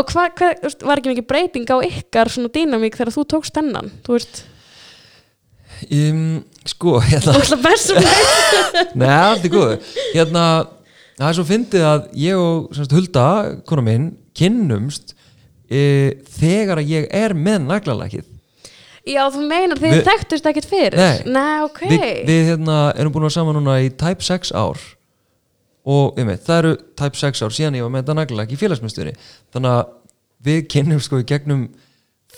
[0.00, 3.60] Og hvað, hvað, veist, var ekki mikið breyting á ykkar svona dýnamík þegar þú tókst
[3.60, 4.40] hennan þú veist,
[5.90, 6.24] um,
[6.68, 7.36] sko, hérna.
[7.36, 8.02] Þú ætla best sem
[9.00, 10.46] Nei, allt er góð Hérna,
[11.18, 13.28] það er svo fyndið að ég og semst, Hulda,
[13.68, 15.14] kona minn kynnumst
[15.70, 15.84] e,
[16.38, 18.26] þegar að ég er með naglalækið
[19.08, 20.96] já, þú meinar þið Við- þekktust ekkert fyrir?
[21.24, 21.48] Nei.
[21.64, 21.80] ok.
[21.88, 21.98] Vi,
[22.28, 24.80] Við hérna, erum búin að saman núna í tæp 6 ár.
[25.88, 29.14] Og veit, það eru tæp 6 ár síðan ég var með þetta naglalæk í félagsmyndstöri
[29.54, 29.94] þannig að
[30.44, 31.62] við kynnum sko í gegnum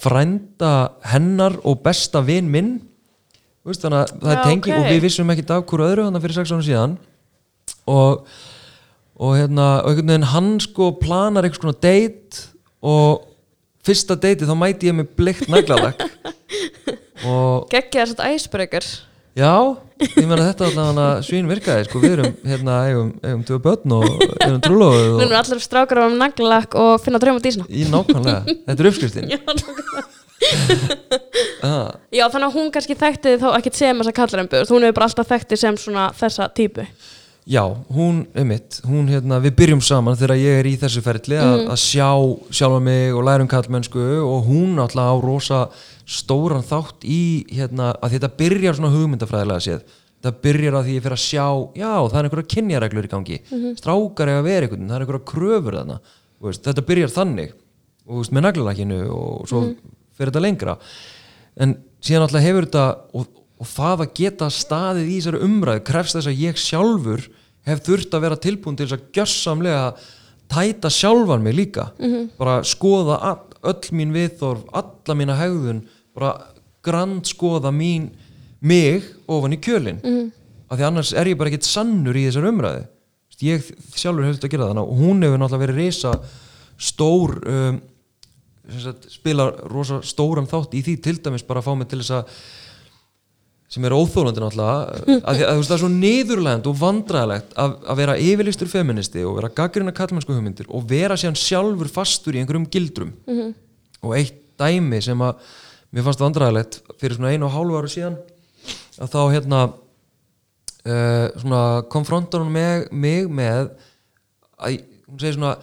[0.01, 2.71] frænda hennar og besta vin minn.
[3.61, 4.85] Þú veist, þannig að það er Já, tenging ok.
[4.85, 6.95] og við vissum ekki af hverju öðru þannig fyrir 6 árum síðan.
[7.91, 8.31] Og,
[9.21, 12.47] og hérna og einhvern veginn hann sko planar einhvers konar date
[12.81, 13.27] og
[13.87, 15.49] fyrsta date þá mæti ég með blikt
[17.29, 18.87] og geggja þess að icebreaker
[19.39, 23.93] Já, ég meina þetta allavega svín virkaði, sko, við erum hérna eigum, eigum tvö börn
[23.95, 27.69] og erum trúlóðið nú og erum allir strákar á um naglak og finna drauma dísna
[27.71, 29.31] í nákvæmlega, þetta er uppskriftin.
[29.31, 30.03] Já, nákvæmlega.
[31.69, 34.99] ah, já, þannig að hún kannski þekkti þið þá ekkert sem þessa kallarembur hún hefur
[34.99, 36.87] bara alltaf þekktið sem svona þessa típu
[37.51, 41.65] Já, hún, einmitt, hún hérna, við byrjum saman þegar ég er í þessu ferli að,
[41.73, 42.11] að sjá
[42.55, 45.59] sjálfa mig og læra um kallmennsku og hún alltaf á rosa
[46.07, 49.97] stóran þátt í hérna, að þetta byrjar svona hugmyndafræðilega séð.
[50.23, 51.47] Það byrjar að því ég fyrir að sjá
[51.81, 53.41] já, það er einhverja kynjareglur í gangi.
[53.81, 55.99] Strákar eiga að vera einhvern, það er einhverja kröfur þarna.
[56.47, 57.59] Veist, þetta byrjar þannig
[58.07, 59.65] og veist, með naglalækinu og svo
[60.15, 60.79] fyrir þetta lengra.
[61.59, 66.21] En síðan alltaf hefur þetta og, og það að geta staðið í þessari umræðu krefst
[66.21, 67.29] þess að ég sjálfur
[67.67, 69.95] hef þurft að vera tilbúin til þess að gjössamlega
[70.51, 71.91] tæta sjálfan mig líka.
[72.39, 75.85] Bara skoða all, öll mín viðþorf alla mína hegðun
[76.15, 76.35] bara
[76.83, 78.11] grand skoða mín
[78.61, 80.31] mig ofan í kjölin -hmm.
[80.69, 83.63] af því annars er ég bara ekkert sannur í þessar veist, ég
[83.97, 86.13] sjálfur hef þetta að gera þannig og hún hefur náttúrulega verið risa
[86.79, 87.81] stór um,
[89.09, 92.25] spila rosa stóran þátt í því til dæmis bara að fá mig til þess að
[93.71, 98.17] sem er óþólandi náttúrulega að, að það er svo niðurlegend og vandræðilegt að, að vera
[98.19, 103.13] yfirlistur feministi og vera gaggrina kallmennsku hugmyndir og vera síðan sjálfur fastur í einhverjum gildrum
[103.29, 103.53] -hmm.
[104.03, 105.39] og eitt dæmi sem að
[105.95, 108.19] mér fannst vandræðilegt fyrir svona einu og hálfu ára síðan
[109.01, 111.63] að þá hérna uh, svona
[111.93, 113.71] konfrontar hún með, mig með
[114.59, 115.55] að hún segir svona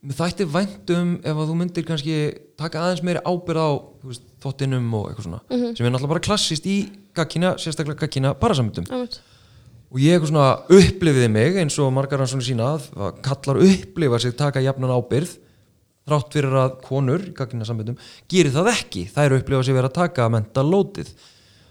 [0.00, 2.18] mér þætti væntum ef að þú myndir kannski
[2.60, 6.24] taka aðeins meiri ábyrð á þú veist, þottinum og eitthvað svona sem er náttúrulega bara
[6.24, 6.78] klassist í
[7.16, 8.86] gaggina, sérstaklega gaggina parasamöndum
[9.90, 14.20] og ég eitthvað svona upplifiði mig eins og margar hann svona sína að kallar upplifa
[14.22, 15.36] sig taka jafnan ábyrð
[16.10, 17.98] þrátt fyrir að konur í gaggina samböndum
[18.30, 21.12] gerir það ekki, það eru upplifa sig vera að taka mental loadið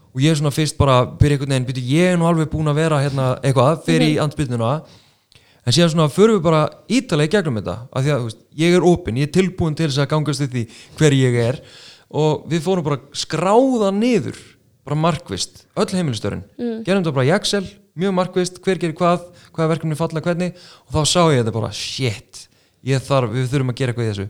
[0.09, 2.69] og ég er svona fyrst bara byrja einhvern veginn, byrja ég er nú alveg búin
[2.71, 4.71] að vera hérna eitthvað fyrir í andbyrnuna
[5.65, 8.77] en síðan svona förum við bara ítalega í gegnum þetta af því að veist, ég
[8.77, 10.63] er opinn, ég er tilbúin til þess að gangast við því
[10.97, 11.59] hver ég er
[12.09, 14.39] og við fórum bara skráða niður
[14.89, 16.81] bara markvist, öll heimilistörun mm.
[16.87, 17.65] gerum þetta bara í Excel,
[17.99, 20.55] mjög markvist hver gerir hvað, hvaða verkefni falla hvernig.
[20.87, 22.45] Og þá sá ég þetta bara, shit
[22.87, 24.27] ég þarf, við þurfum að gera eitthvað í þessu.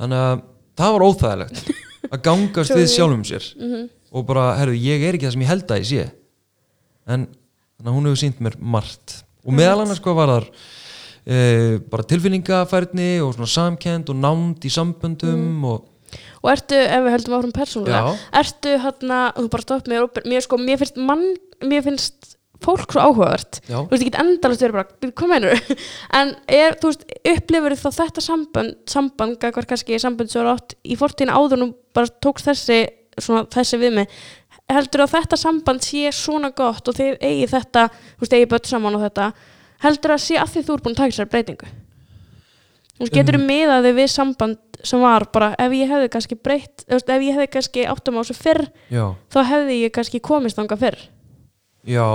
[0.00, 0.44] Þannig að
[0.80, 1.62] það var óþægilegt
[2.12, 3.50] að gangast við sjálfum sér.
[4.16, 6.08] Og bara, herru, ég er ekki það sem ég held að ég sé.
[7.06, 7.28] En
[7.86, 9.20] hún hefur sínt mér margt.
[9.46, 11.36] Og meðal annars hvað var þar e,
[11.92, 15.84] bara tilfinningafærni og svona samkend og nánd í samböndum og
[16.46, 20.58] Og ertu, ef við höldum áfram persónulega, ertu hérna, þú bara stopp mér, mér sko,
[20.62, 21.24] mér finnst mann,
[21.66, 23.58] mér finnst fólk svo áhugavert.
[23.68, 23.82] Já.
[23.84, 25.60] Þú veist, ég get endalast verið bara, "Bíddu, hvað meinur
[26.18, 30.76] En er, þú veist, upplifur þá þetta samband, samband, hvað kannski samband sem er átt
[30.84, 32.78] í fortíðin áður nú bara tókst þessi,
[33.18, 34.08] svona, þessi við mig,
[34.72, 38.70] heldur að þetta samband sé svona gott og þið eigi þetta, þú veist, eigi börn
[38.72, 39.32] saman og þetta,
[39.84, 41.68] heldur að sé að því þú ert búin að taka sér breytingu?
[42.96, 43.46] Þú getur Um.
[43.50, 47.84] miðaði við samband sem var bara, ef ég hefði kannski breytt, ef ég hefði kannski
[47.88, 50.98] áttum á þessu fyrr, já, þá hefði ég kannski komist þangað fyrr.
[51.86, 52.06] já,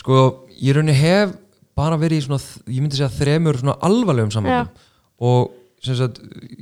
[0.00, 0.18] sko
[0.60, 1.34] ég raunni hef
[1.76, 4.70] bara verið í svona, ég myndi segja þremur svona alvarlegum sambandum
[5.20, 5.52] og
[5.82, 6.20] sem sagt,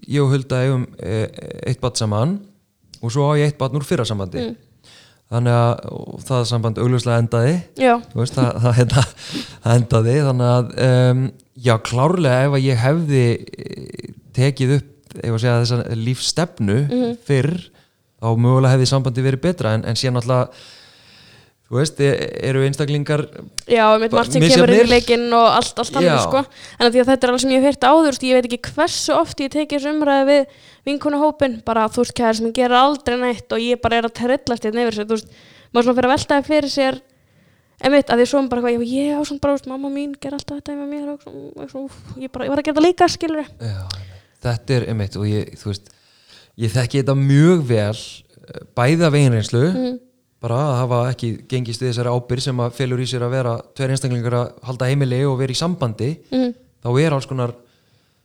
[0.09, 1.27] ég og Hulda eigum e,
[1.67, 2.39] eitt bad saman
[3.03, 4.57] og svo á ég eitt bad úr fyrra sambandi Mm.
[5.31, 7.55] Þannig að það samband augljóslega endaði.
[8.19, 9.05] Veist, það, það, hérna,
[9.65, 10.15] það endaði.
[10.29, 11.21] Þannig að um,
[11.69, 14.11] já, klárlega ef að ég hefði eh,
[14.41, 14.89] tekið upp
[15.43, 17.15] segja þessa lífstefnu Mhm.
[17.27, 17.57] fyrr,
[18.21, 19.73] þá mögulega hefði sambandi verið betra.
[19.75, 20.67] En, en síðan alltaf
[21.71, 23.23] þú veist, eru einstaklingar
[23.71, 26.41] já, mitt margt sem kemur inn í leikinn og allt, allt annað, sko.
[26.81, 28.75] En að því að þetta er alveg sem ég hef heyrt áður, ég veit ekki
[28.75, 30.43] hversu oft ég tekið þessu umræði við
[30.91, 34.67] vinkonahópin, bara þú veist, kæðar sem gerir aldrei neitt og ég bara er að trillast
[34.67, 35.31] hérna yfir sér, þú veist,
[35.71, 36.95] maður svona fyrir að veltaði fyrir sér,
[37.87, 40.75] emitt, að því svo bara, já, ég á svona bara, mamma mín ger alltaf þetta
[40.75, 43.81] með mér og svona, svona, ég, bara, ég var að gera þetta líka, skilur já,
[44.43, 45.87] þetta er einmitt og ég, þú veist,
[46.59, 46.75] ég
[50.41, 53.35] eh, bara að hafa ekki gengist við þessari ábyrð sem að felur í sér að
[53.37, 56.55] vera tveir einstaklingar að halda heimili og vera í sambandi Mm.
[56.81, 57.53] þá er alls konar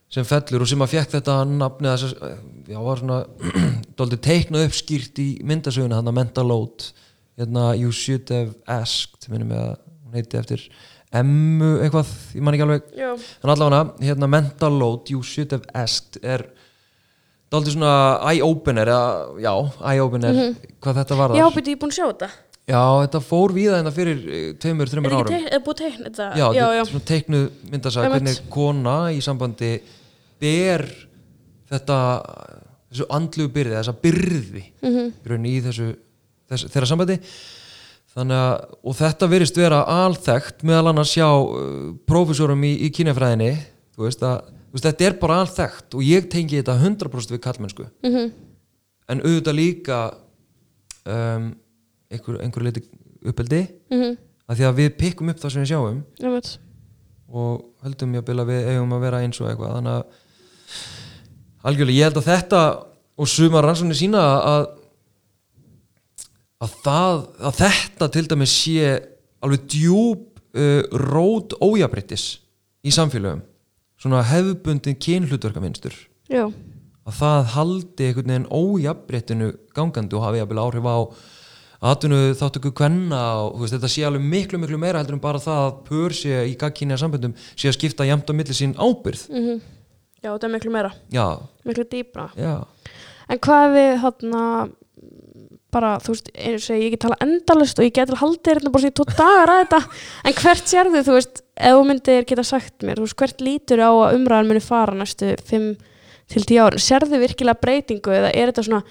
[0.09, 2.35] sem fellur og sem að fekk þetta nafni að að
[2.71, 3.25] já, var svona
[3.97, 6.85] dóldi teiknað upp skýrt í myndasöguna þannig að mental load
[7.37, 9.73] hérna, you should have asked minnum með að
[10.05, 10.69] hún heiti eftir
[11.15, 15.63] Emmu eitthvað, ég man ekki alveg Já, en allavega, hérna mental load you should have
[15.73, 16.45] asked er
[17.55, 17.93] dálítið svona
[18.31, 18.91] eye-opener
[19.41, 19.53] já,
[19.91, 20.39] eye-opener
[20.83, 21.39] hvað þetta var Mhm.
[21.39, 22.29] já, byrju, ég er búin að sjá þetta.
[22.67, 26.29] já, þetta fór víða hérna fyrir eh, tveimur, Er þreimur árum er búið teikn þetta?
[26.35, 28.15] já, já, þetta er svona teiknuð Einmitt.
[28.15, 29.73] hvernig kona í sambandi
[30.41, 30.85] ber
[31.71, 31.99] þetta
[32.91, 35.13] þessu andlu byrði, þessa byrði Mhm.
[35.25, 35.95] í rauninni í þessu,
[36.49, 37.19] þessu þeirra sambandi
[38.15, 43.49] þannig að, og þetta virðist vera alþekkt meðal annars hjá uh, prófessorum í, í kynjafræðinni
[43.97, 44.41] þú veist að,
[44.75, 48.31] veist, þetta er bara alþekkt og ég tengi þetta 100% við kallmennsku Mhm.
[49.09, 49.99] en auðvitað líka
[51.05, 51.51] um,
[52.11, 52.83] einhver, einhver leiti
[53.25, 54.17] uppeldi Mhm.
[54.49, 56.57] að því að við pikkum upp það sem við sjáum Einmitt.
[57.29, 60.05] og höldum ég að bila við eigum að vera eins og eitthvað þannig að
[61.65, 62.61] algjörlega ég held að þetta
[63.17, 64.65] og sumar rannsóknir sína að
[66.61, 68.93] að, það, að þetta til dæmis sé
[69.45, 72.39] alveg djúb uh, rót ójabrittis
[72.85, 73.41] í samfélögum
[74.05, 75.95] svona hefðbundin kynhlutverkaminstur.
[76.35, 80.97] Að það haldi einhvern veginn ójabréttinu gangandi og hafi jafnvel áhrif á
[81.85, 85.65] atvinnu þáttöku kvenna og veist, þetta sé alveg miklu miklu meira heldur en bara það
[85.65, 89.59] að pör sé í gagkynja samböndum sé að skipta jæmt á milli sín ábyrð mhm.
[90.23, 91.27] já, þetta er miklu meira, já,
[91.67, 92.29] miklu dýbra.
[92.39, 92.63] já,
[93.25, 94.41] En hvað við hérna
[95.73, 98.71] bara, þú veist, eins og ég get tala endalust og ég get alveg haldið hérna
[98.75, 99.79] bara sér tvo dagar að þetta,
[100.23, 103.83] en hvert sérðu, þú veist, ef þú myndir geta sagt mér, þú veist, hvert lítur
[103.83, 105.67] á að umræðan muni fara næstu 5
[106.31, 108.81] til 10 árin, sérðu virkilega breytingu eða er þetta svona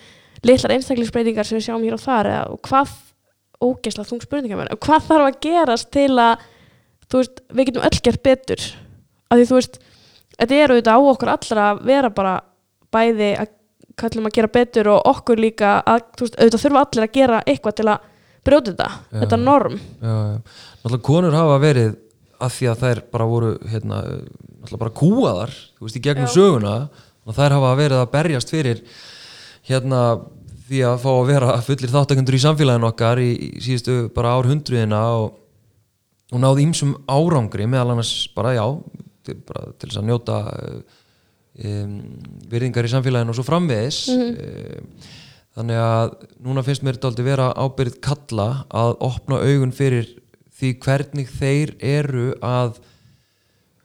[0.44, 2.94] litlar einstaklingsbreytingar sem við sjáum hér og þar eða og hvað,
[3.64, 6.46] ógeðslega þung spurningar mér, hvað þarf að gerast til að,
[7.08, 8.64] þú veist, við getum öll gert betur,
[9.28, 9.78] af því þú veist,
[10.38, 12.34] þetta er auðvitað á okkur allra að vera bara
[12.94, 13.52] bæði að
[13.98, 17.42] kallum að gera betur og okkur líka að þú veist, auðvitað þurfa allir að gera
[17.44, 18.08] eitthvað til að
[18.44, 18.88] brjóta þetta,
[19.22, 19.76] þetta norm.
[19.78, 20.38] Já, já.
[20.82, 21.92] náttúrulega konur hafa verið
[22.42, 24.00] að því að þær bara voru hérna,
[24.74, 26.34] bara kúaðar veist, í gegnum Já.
[26.36, 26.74] söguna
[27.24, 28.82] og þær hafa verið að berjast fyrir
[29.68, 30.00] hérna
[30.68, 35.00] því að fá að vera fullir þáttakendur í samfélaginu okkar í, í síðustu bara árhundruðina
[35.20, 35.34] og,
[36.32, 38.64] og náði ímsum árangri meðal annars bara já
[39.24, 40.38] til, bara, til þess að njóta
[41.64, 41.98] um,
[42.52, 44.90] virðingar í samfélaginu og svo framvegis um,
[45.54, 50.10] þannig að núna finnst mér þetta aldrei vera ábyrð kalla að opna augun fyrir
[50.58, 52.78] því hvernig þeir eru að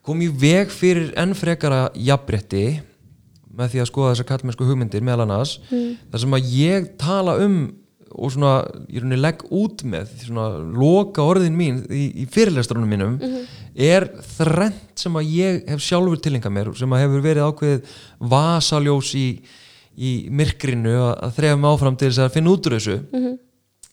[0.06, 2.80] kom í veg fyrir enn frekara jafnrétti
[3.50, 5.58] með því að skoða þessar kallmennsku hugmyndir meðal annars.
[5.70, 5.98] Mm.
[6.12, 7.60] þar sem að ég tala um
[8.10, 8.54] og svona,
[8.90, 13.18] ég rauninni legg út með svona loka orðin mín í, í fyrirlestrunum mínum
[13.74, 17.92] er þrennt sem að ég hef sjálfur tilengað mér sem að hefur verið ákveðið
[18.32, 19.26] vasaljós í,
[19.94, 20.10] í
[20.40, 22.98] myrkrinu að, að þrefum áfram til þess að finna út úr þessu.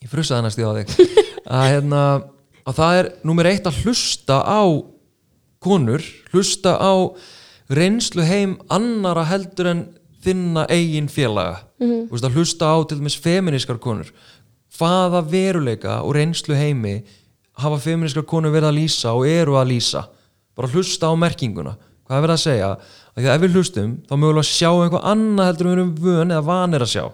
[0.01, 1.13] Ég frusaði næst í á þig.
[1.47, 2.01] Að, hérna,
[2.67, 4.63] að það er nummer eitt að hlusta á
[5.63, 6.03] konur,
[6.33, 6.93] hlusta á
[7.71, 9.85] reynslu heim annara heldur en
[10.23, 11.63] þinna eigin félaga.
[11.79, 12.33] Mm -hmm.
[12.33, 14.11] hlusta á til dæmis feminískar konur.
[14.77, 17.03] Hvaða veruleika og reynslu heimi
[17.53, 20.03] hafa feminískar konur verið að lýsa og eru að lýsa?
[20.55, 21.77] Bara hlusta á merkinguna.
[22.05, 22.67] Hvað er verið að segja?
[23.15, 25.77] Að því að ef við hlustum þá mögulega að sjá eitthvað annað heldur en við
[25.77, 27.05] erum vön eða vanir að sjá.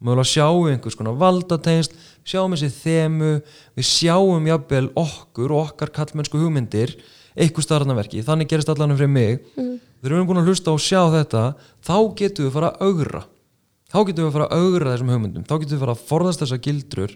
[0.00, 1.92] Mögulega að sjá einhvers konar valdatengst
[2.28, 3.30] sjáum þessi þemu
[3.78, 6.94] við sjáum jafnvel okkur og okkar kallmennsku hugmyndir
[7.38, 9.42] eitthvað starfnaverki, þannig gerist allanum fyrir mig.
[9.56, 9.74] Mm.
[9.98, 11.42] þegar við erum búin að hlusta og sjá þetta
[11.86, 13.20] þá getum við fara að augra.
[13.88, 15.44] Þá getum við fara að augra þessum hugmyndum.
[15.48, 17.14] Þá getum við fara að forðast þessa gildrur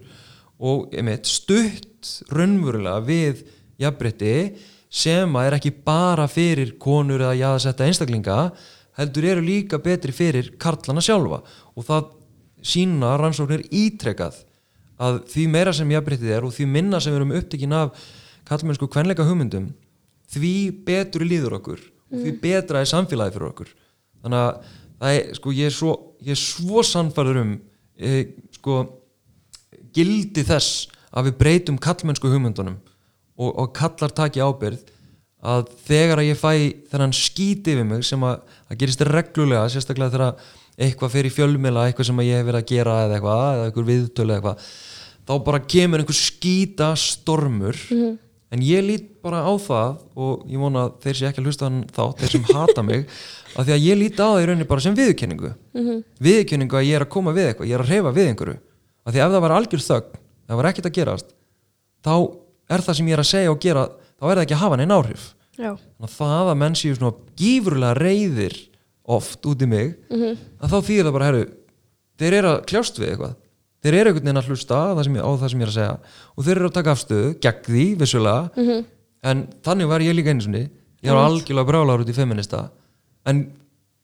[0.62, 3.42] og einmitt, stutt raunverulega við
[3.82, 4.36] jafnbrytti
[4.92, 8.38] sem að er ekki bara fyrir konur eða jáðasetta einstaklinga
[8.98, 11.42] heldur eru líka betri fyrir karlana sjálfa.
[11.76, 12.10] Og það
[12.62, 14.42] sína rannsóknir ítrekað
[15.00, 18.04] að því meira sem jafnbryttið er og því minna sem við erum upptekinn af
[18.48, 19.70] kallmennsku kvenleika hugmyndum
[20.32, 20.54] því
[20.86, 22.22] betur líður okkur mm.
[22.22, 23.74] því betra er samfélagi fyrir okkur
[24.22, 25.92] þannig að er, sko, ég er svo,
[26.38, 27.52] svo sannfæður um
[27.98, 28.24] e,
[28.58, 28.78] sko,
[29.94, 32.78] gildi þess að við breytum kallmennsku hugmyndunum
[33.36, 34.90] og, og kallar taki ábyrð
[35.42, 36.50] að þegar að ég fæ
[36.92, 41.86] þennan skíti við mig sem að það gerist reglulega, sérstaklega þegar eitthvað fer í fjölmila,
[41.86, 44.66] eitthvað sem ég hef verið að gera eða eitthvað, eða eitthvað viðtölu eða eitthvað
[45.22, 48.16] þá bara kemur einhver skíta stormur mm -hmm.
[48.52, 51.68] en ég lít bara á það og ég vona að þeir sé ekki að hlusta
[51.68, 53.06] hann þá, þeir sem hata mig
[53.56, 56.04] af því að ég líti á það í rauninni bara sem viðkynningu mm -hmm.
[56.18, 58.58] viðkynningu að ég er að koma við eitthvað ég er að reyfa við einhverju
[59.04, 60.18] af því að ef það var algjör þögn,
[60.48, 61.26] það var ekkert að gerast
[62.02, 62.14] þá
[62.68, 64.76] er það sem ég er að segja og gera þá er það ekki að hafa
[64.76, 65.76] neina áhrif Já.
[66.00, 68.56] að það að menn séu svona gífurlega reyðir
[69.04, 70.36] oft út í mig mm -hmm.
[70.60, 71.46] að þá þýðir það bara herru,
[72.18, 73.34] þeir eru að kljást við eitthvað
[73.82, 75.96] þeir eru einhvern veginn að hlusta á það ég, það sem ég er að segja
[76.36, 78.84] og þeir eru að taka afstöðu gegn því vissulega mm -hmm.
[79.22, 82.70] en þannig var ég líka eins og ég var algjörlega brálar út í feminista
[83.26, 83.52] en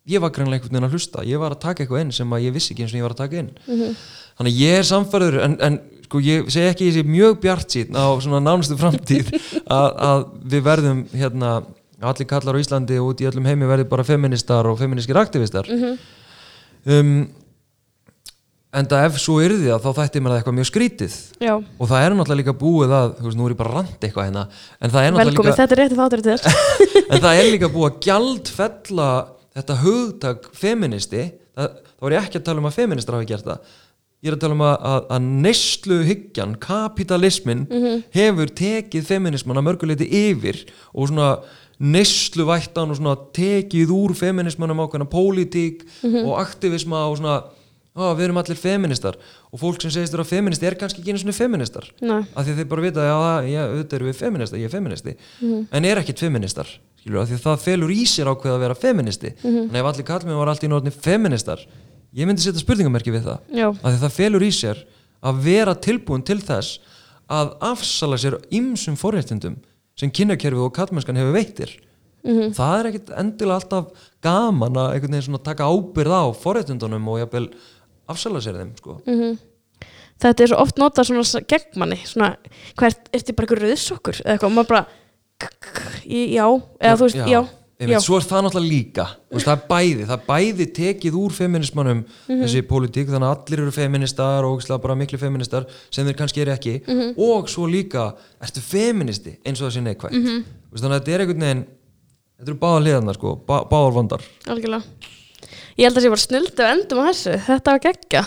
[0.09, 2.55] ég var greinlega einhvern veginn að hlusta ég var að taka eitthvað inn sem ég
[2.55, 3.96] vissi ekki eins og ég var að taka inn mm -hmm.
[4.38, 7.96] þannig ég er samfærður en, en sko ég segi ekki ég sé mjög bjart síðan
[8.01, 9.30] á svona nánustu framtíð
[9.78, 11.62] að, að við verðum hérna
[12.07, 15.66] allir kallar á Íslandi og út í öllum heimi verði bara feministar og feministkir aktivistar
[15.66, 15.99] mm -hmm.
[16.94, 17.28] um,
[18.72, 21.55] en það ef svo yrði það þá þætti mér það eitthvað mjög skrítið Já.
[21.57, 24.28] og það er náttúrulega líka búið að þú veist nú er ég bara rand eitthvað
[24.28, 24.44] hérna
[24.80, 25.82] en það er náttúrulega líka er
[27.12, 29.11] en það er líka búið að gjaldfella
[29.59, 31.22] þetta hugtak feministi
[31.57, 31.68] það,
[31.99, 33.76] þá er ég ekki að tala um að feministar hafi gert það
[34.18, 38.03] ég er að tala um að, að, að neyslu hyggjan, kapitalismin mm -hmm.
[38.11, 41.28] hefur tekið feminisman að mörguleiti yfir og svona
[41.79, 46.26] neyslu vættan og svona tekið úr feminismanum ákveðna pólitík mm -hmm.
[46.26, 47.43] og aktivisma og svona
[47.99, 49.16] Ó, við erum allir feministar
[49.51, 52.20] og fólk sem segist að feminist er kannski ekki einu svona feministar Nei.
[52.31, 55.14] af því að þeir bara vita að já, auðvitað eru við feministar, ég er feministi
[55.41, 55.64] mm.
[55.72, 56.70] en er ekkit feministar,
[57.01, 59.68] skilur, af því að það felur í sér ákveð að vera feministi mm -hmm.
[59.68, 61.64] en ef allir kallmið var alltaf í nótni feministar
[62.14, 63.68] ég myndi setja spurningamerki við það já.
[63.68, 64.85] af því að það felur í sér
[65.20, 66.79] að vera tilbúin til þess
[67.26, 69.59] að afsala sér ymsum forréttindum
[69.99, 71.74] sem kynnakerfið og kallmennskan hefur veitir
[72.24, 72.55] mm -hmm.
[72.55, 73.86] það er ekkit endilega alltaf
[74.22, 77.49] gaman að taka ábyrð á forréttindunum og jafnvel
[78.09, 79.01] afsala sér þeim sko.
[79.07, 79.38] mm -hmm.
[80.20, 82.36] þetta er svo oft notað svona gegn manni svona,
[82.76, 84.86] hvert, er þetta bara eitthvað rauðsokkur eða eitthvað, maður bara
[86.07, 86.46] já,
[86.80, 87.46] eða þú veist, já, já.
[87.79, 89.05] Veit, svo er það náttúrulega líka.
[89.31, 92.41] Veist, það er bæði, það er bæði tekið úr feminismannum mm -hmm.
[92.43, 96.51] þessi pólitík, þannig að allir eru feministar og bara miklu feministar sem þeir kannski eru
[96.51, 96.81] ekki.
[96.87, 97.14] Mm -hmm.
[97.16, 100.45] og svo líka ertu feministi eins og það sé neikvægt mm -hmm.
[100.74, 101.66] þannig að þetta er einhvern veginn
[102.39, 104.22] þetta eru báðar liðanar sko, bá, báðar vondar.
[104.47, 104.83] Algjörlega.
[105.79, 107.33] Ég held að það sé bara snuldu endum á þessu.
[107.47, 108.24] Þetta var geggja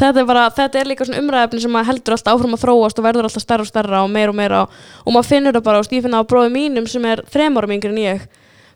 [0.00, 3.04] þetta er, bara, þetta er líka svona umræðefni sem heldur alltaf áfram að þróast og
[3.04, 4.60] verður alltaf starra og starra og meira og meira.
[5.04, 7.92] Og, maður finnur það bara og ég finna á bróðu mínum sem er þremarum yngre
[7.92, 8.28] en ég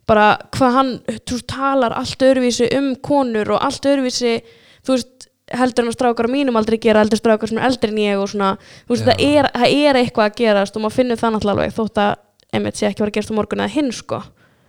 [0.09, 0.91] bara hvað hann
[1.29, 4.41] þú talar allt öðruvísi um konur og allt öðruvísi
[4.85, 7.93] þú veist heldur hann að strákar á mínum aldrei gera heldur strákar sem er eldri
[7.93, 8.55] en ég og svona
[8.89, 12.01] veist, það, er, það er eitthvað að gerast og maður finnur það náttúrulega alveg þótt
[12.05, 12.13] að
[12.59, 14.21] emitt sé ekki að vera gerst á morgun eða hinn sko.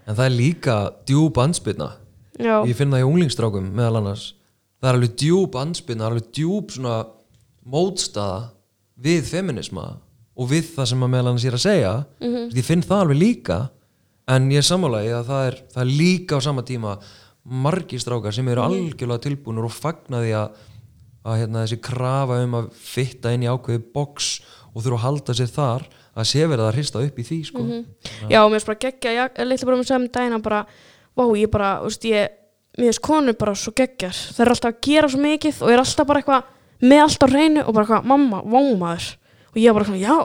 [0.06, 0.78] En það er líka
[1.08, 1.92] djúb ansbyrna
[2.36, 2.56] Já.
[2.68, 4.26] ég finn það í unglingstrákum meðal annars.
[4.82, 6.98] Það er alveg djúb anspinn það er alveg djúb svona
[7.66, 8.42] mótstaða
[9.06, 9.86] við feminisma
[10.36, 11.94] og við það sem að meðal annars er að segja.
[12.20, 12.52] Mm -hmm.
[12.60, 13.60] ég finn það alveg líka
[14.32, 16.96] en ég er sammálaði að það er, það er líka á sama tíma
[17.46, 20.64] margir strákar sem eru algjörlega tilbúinur og fagna því að,
[21.26, 24.32] að hérna, þessi krafa um að fitta inn í ákveði box
[24.74, 27.66] og þurfa að halda sér þar að sé verið að hrista upp í því sko.
[28.32, 30.62] Já, mér finnst bara geggja, litla bara með sem dagina bara,
[31.16, 32.36] vá, ég bara, þú veist, ég,
[32.80, 34.16] mér finnst konur bara svo geggjar.
[34.16, 36.50] Það er alltaf að gera svo mikið og ég er alltaf bara eitthvað
[36.86, 39.10] með allt á reynu og bara eitthvað, mamma, vámaður.
[39.56, 40.16] Og ég var bara svona, já,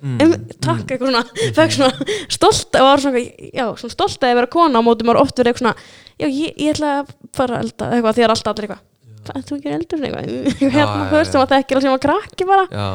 [0.00, 0.34] mm,
[0.64, 1.24] takk, eitthvað svona,
[1.60, 3.20] er svona stolt, og var svona,
[3.52, 6.26] já, svona stolt að ég vera kona á móti maður oft verið eitthvað svona, já,
[6.28, 8.82] ég, ég ætla að fara elda, eitthvað, því að alltaf allir eitthvað,
[9.28, 10.32] það er þú ekki eldur, eitthvað,
[10.64, 12.64] hérna, veist, sem að það ekki alveg sem að krakki bara.
[12.72, 12.86] Já,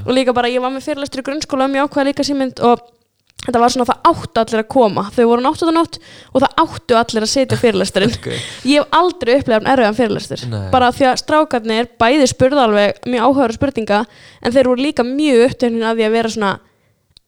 [0.00, 2.88] og líka bara ég var með fyrirlestur í grunnskóla um jákvæða líka símynd og
[3.44, 5.06] þetta var svona það áttu allir að koma.
[5.14, 5.98] Þau voru náttutanótt
[6.32, 8.14] og það áttu allir að setja fyrirlesturinn.
[8.20, 8.28] Ok.
[8.68, 10.44] ég hef aldrei upplegað erfiðan fyrirlestur.
[10.52, 10.68] Nei.
[10.72, 14.04] bara því að strákarnir bæði spurðu alveg mjög áhugaður spurninga
[14.40, 16.54] en þeir voru líka mjög upptöknin að því að vera svona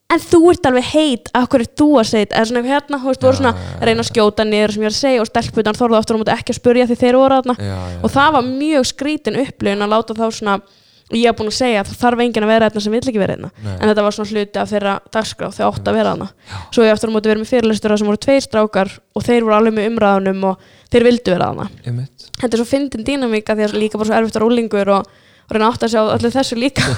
[0.07, 3.11] en þú ert alveg heit, af hverju þú að segja þetta eða svona hérna, þú
[3.11, 5.79] veist, voru svona að reyna að skjóta niður sem ég er að segja og stelputan
[5.79, 8.87] þorðu aftur á móti ekki að spurja því þeir voru já, og það var mjög
[8.93, 12.23] skrítin upplifun að láta þá svona og ég hef búin að segja að það þarf
[12.25, 13.75] enginn að vera þarna sem vill ekki vera þarna Nei.
[13.77, 16.27] en þetta var svona hluti af þeirra dagskrá þau átt að vera þarna.
[16.75, 19.57] Svo ég eftir að móti verið með fyrirlestur sem voru tveir strákar og þeir voru
[19.61, 21.53] alveg með umræðunum og þeir vildu vera
[21.87, 22.27] einmitt.
[22.41, 25.15] Þetta er svo fyndin dýnamíka því að líka bara svo erfitt að rúlingur og,
[25.47, 26.91] og reyna átt að sjá allir þessu líka.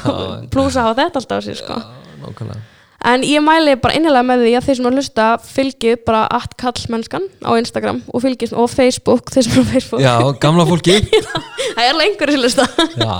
[0.54, 1.78] Plúsa að hafa þetta alltaf á sér sko.
[1.78, 6.22] Já, En ég mæli bara innilega með því að þeir sem að hlusta fylgið bara
[6.34, 10.02] at kallmennskan á Instagram og fylgið og Facebook, þeir sem er á Facebook.
[10.02, 10.96] Já, gamla fólki.
[11.76, 12.66] Það er alveg einhverju sem hlusta.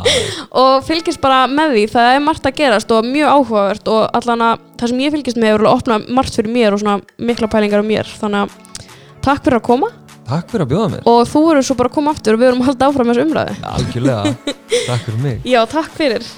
[0.64, 4.42] Og fylgist bara með því, það er margt að gerast og mjög áhugavert og allan
[4.48, 6.96] að það sem ég fylgist með er að opna margt fyrir mér og svona
[7.30, 8.10] mikla pælingar um mér.
[8.18, 8.82] Þannig að
[9.28, 9.92] takk fyrir að koma.
[10.26, 11.06] Takk fyrir að bjóða mér.
[11.12, 13.26] Og þú verður svo bara að koma aftur og við verðum að halda áfram þessu
[13.28, 13.56] umræðu.
[13.76, 14.36] Algjörlega,
[14.90, 15.40] takk fyrir mig.
[15.46, 16.30] Já, takk fyrir